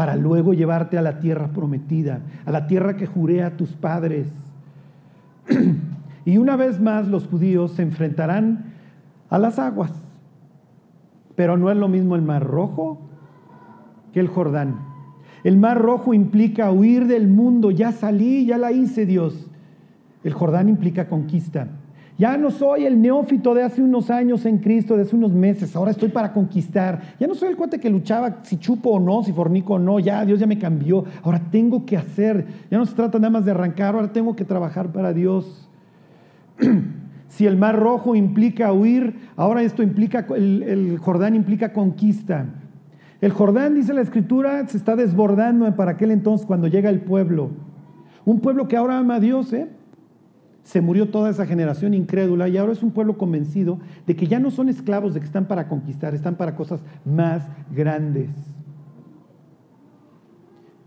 [0.00, 4.28] para luego llevarte a la tierra prometida, a la tierra que juré a tus padres.
[6.24, 8.72] y una vez más los judíos se enfrentarán
[9.28, 9.92] a las aguas,
[11.36, 13.10] pero no es lo mismo el mar rojo
[14.14, 14.76] que el Jordán.
[15.44, 19.50] El mar rojo implica huir del mundo, ya salí, ya la hice Dios.
[20.24, 21.68] El Jordán implica conquista.
[22.20, 25.74] Ya no soy el neófito de hace unos años en Cristo, de hace unos meses.
[25.74, 27.14] Ahora estoy para conquistar.
[27.18, 29.98] Ya no soy el cuate que luchaba si chupo o no, si fornico o no.
[30.00, 31.06] Ya Dios ya me cambió.
[31.22, 32.44] Ahora tengo que hacer.
[32.70, 33.94] Ya no se trata nada más de arrancar.
[33.94, 35.66] Ahora tengo que trabajar para Dios.
[37.28, 42.44] si el mar rojo implica huir, ahora esto implica, el, el Jordán implica conquista.
[43.22, 47.48] El Jordán, dice la escritura, se está desbordando para aquel entonces cuando llega el pueblo.
[48.26, 49.68] Un pueblo que ahora ama a Dios, ¿eh?
[50.70, 54.38] Se murió toda esa generación incrédula y ahora es un pueblo convencido de que ya
[54.38, 57.42] no son esclavos, de que están para conquistar, están para cosas más
[57.74, 58.30] grandes.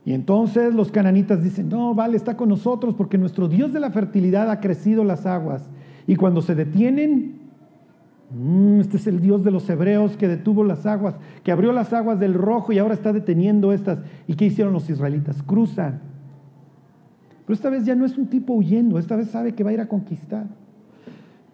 [0.05, 3.91] Y entonces los cananitas dicen, no, vale, está con nosotros porque nuestro Dios de la
[3.91, 5.69] fertilidad ha crecido las aguas.
[6.07, 7.41] Y cuando se detienen,
[8.31, 11.91] mm, este es el Dios de los hebreos que detuvo las aguas, que abrió las
[11.91, 13.99] aguas del rojo y ahora está deteniendo estas.
[14.27, 15.43] ¿Y qué hicieron los israelitas?
[15.43, 16.12] Cruzan.
[17.45, 19.73] Pero esta vez ya no es un tipo huyendo, esta vez sabe que va a
[19.73, 20.47] ir a conquistar.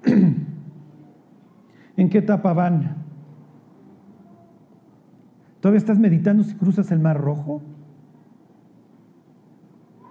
[1.97, 2.95] ¿En qué etapa van?
[5.59, 7.61] ¿Todavía estás meditando si cruzas el mar rojo?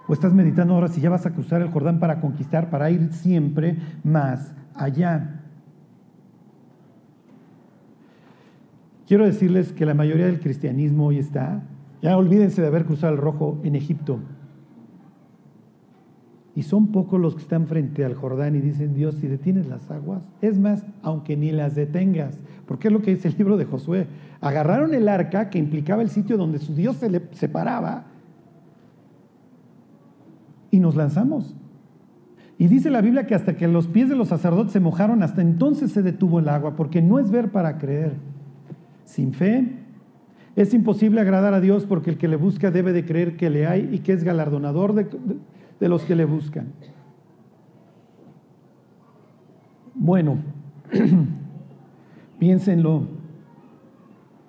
[0.07, 3.13] ¿O estás meditando ahora si ya vas a cruzar el Jordán para conquistar, para ir
[3.13, 5.41] siempre más allá?
[9.07, 11.63] Quiero decirles que la mayoría del cristianismo hoy está,
[12.01, 14.19] ya olvídense de haber cruzado el rojo en Egipto.
[16.59, 19.89] Y son pocos los que están frente al Jordán y dicen, Dios, si detienes las
[19.89, 23.63] aguas, es más, aunque ni las detengas, porque es lo que dice el libro de
[23.63, 24.07] Josué.
[24.41, 28.07] Agarraron el arca, que implicaba el sitio donde su Dios se le separaba,
[30.69, 31.55] y nos lanzamos.
[32.57, 35.41] Y dice la Biblia que hasta que los pies de los sacerdotes se mojaron, hasta
[35.41, 38.15] entonces se detuvo el agua, porque no es ver para creer.
[39.05, 39.77] Sin fe
[40.57, 43.65] es imposible agradar a Dios porque el que le busca debe de creer que le
[43.65, 45.07] hay y que es galardonador de,
[45.79, 46.67] de los que le buscan.
[49.95, 50.37] Bueno,
[52.39, 53.03] piénsenlo.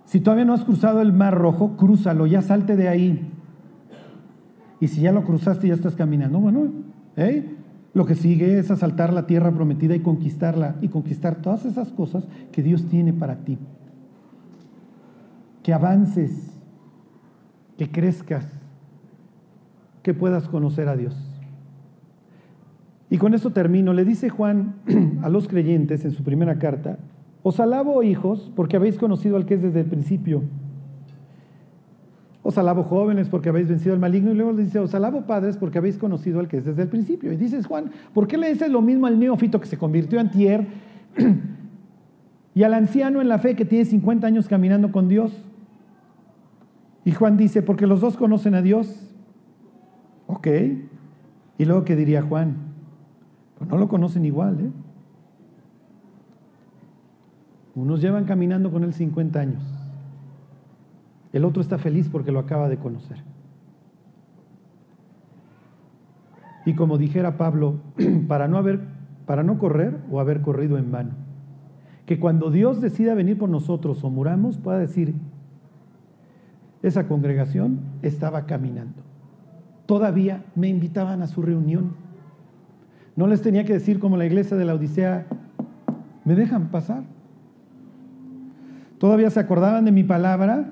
[0.04, 3.32] Si todavía no has cruzado el mar rojo, crúzalo, ya salte de ahí.
[4.80, 6.40] Y si ya lo cruzaste, ya estás caminando.
[6.40, 6.72] Bueno,
[7.16, 7.56] ¿eh?
[7.92, 12.26] lo que sigue es asaltar la tierra prometida y conquistarla y conquistar todas esas cosas
[12.52, 13.58] que Dios tiene para ti.
[15.62, 16.56] Que avances,
[17.76, 18.46] que crezcas,
[20.02, 21.16] que puedas conocer a Dios.
[23.10, 23.92] Y con esto termino.
[23.92, 24.74] Le dice Juan
[25.22, 26.98] a los creyentes en su primera carta,
[27.42, 30.42] os alabo, hijos, porque habéis conocido al que es desde el principio.
[32.42, 34.30] Os alabo jóvenes porque habéis vencido al maligno.
[34.30, 36.88] Y luego le dice, os alabo padres porque habéis conocido al que es desde el
[36.88, 37.32] principio.
[37.32, 40.30] Y dices, Juan, ¿por qué le dices lo mismo al neófito que se convirtió en
[40.30, 40.66] tier
[42.54, 45.32] y al anciano en la fe que tiene 50 años caminando con Dios?
[47.04, 49.09] Y Juan dice, porque los dos conocen a Dios.
[50.32, 50.46] Ok.
[51.58, 52.56] Y luego, ¿qué diría Juan?
[53.58, 54.70] Pues no lo conocen igual, ¿eh?
[57.74, 59.62] Unos llevan caminando con él 50 años.
[61.32, 63.18] El otro está feliz porque lo acaba de conocer.
[66.64, 67.76] Y como dijera Pablo,
[68.28, 68.80] para no haber
[69.26, 71.12] para no correr o haber corrido en vano.
[72.04, 75.14] Que cuando Dios decida venir por nosotros o muramos, pueda decir,
[76.82, 79.09] esa congregación estaba caminando.
[79.90, 81.94] Todavía me invitaban a su reunión.
[83.16, 85.26] No les tenía que decir como la iglesia de la Odisea,
[86.24, 87.02] ¿me dejan pasar?
[88.98, 90.70] Todavía se acordaban de mi palabra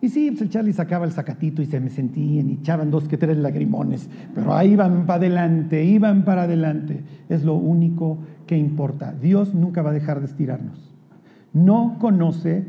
[0.00, 3.06] y sí, pues el Charlie sacaba el sacatito y se me sentían y echaban dos
[3.06, 7.04] que tres lagrimones, pero ahí iban para adelante, iban para adelante.
[7.28, 9.12] Es lo único que importa.
[9.12, 10.92] Dios nunca va a dejar de estirarnos.
[11.52, 12.64] No conoce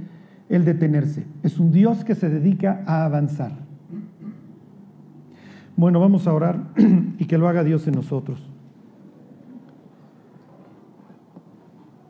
[0.48, 1.26] el detenerse.
[1.42, 3.61] Es un Dios que se dedica a avanzar.
[5.82, 6.60] Bueno, vamos a orar
[7.18, 8.40] y que lo haga Dios en nosotros.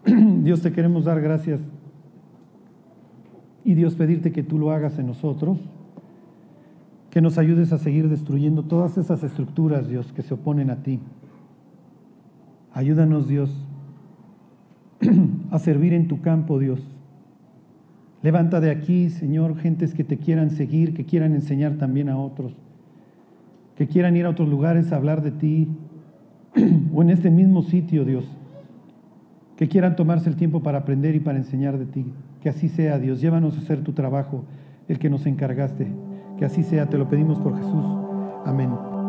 [0.44, 1.62] Dios te queremos dar gracias
[3.64, 5.58] y Dios pedirte que tú lo hagas en nosotros,
[7.12, 11.00] que nos ayudes a seguir destruyendo todas esas estructuras, Dios, que se oponen a ti.
[12.74, 13.56] Ayúdanos, Dios,
[15.50, 16.86] a servir en tu campo, Dios.
[18.22, 22.54] Levanta de aquí, Señor, gentes que te quieran seguir, que quieran enseñar también a otros,
[23.76, 25.68] que quieran ir a otros lugares a hablar de ti,
[26.94, 28.26] o en este mismo sitio, Dios,
[29.56, 32.06] que quieran tomarse el tiempo para aprender y para enseñar de ti.
[32.42, 33.22] Que así sea, Dios.
[33.22, 34.44] Llévanos a hacer tu trabajo,
[34.88, 35.88] el que nos encargaste.
[36.38, 37.86] Que así sea, te lo pedimos por Jesús.
[38.46, 39.01] Amén.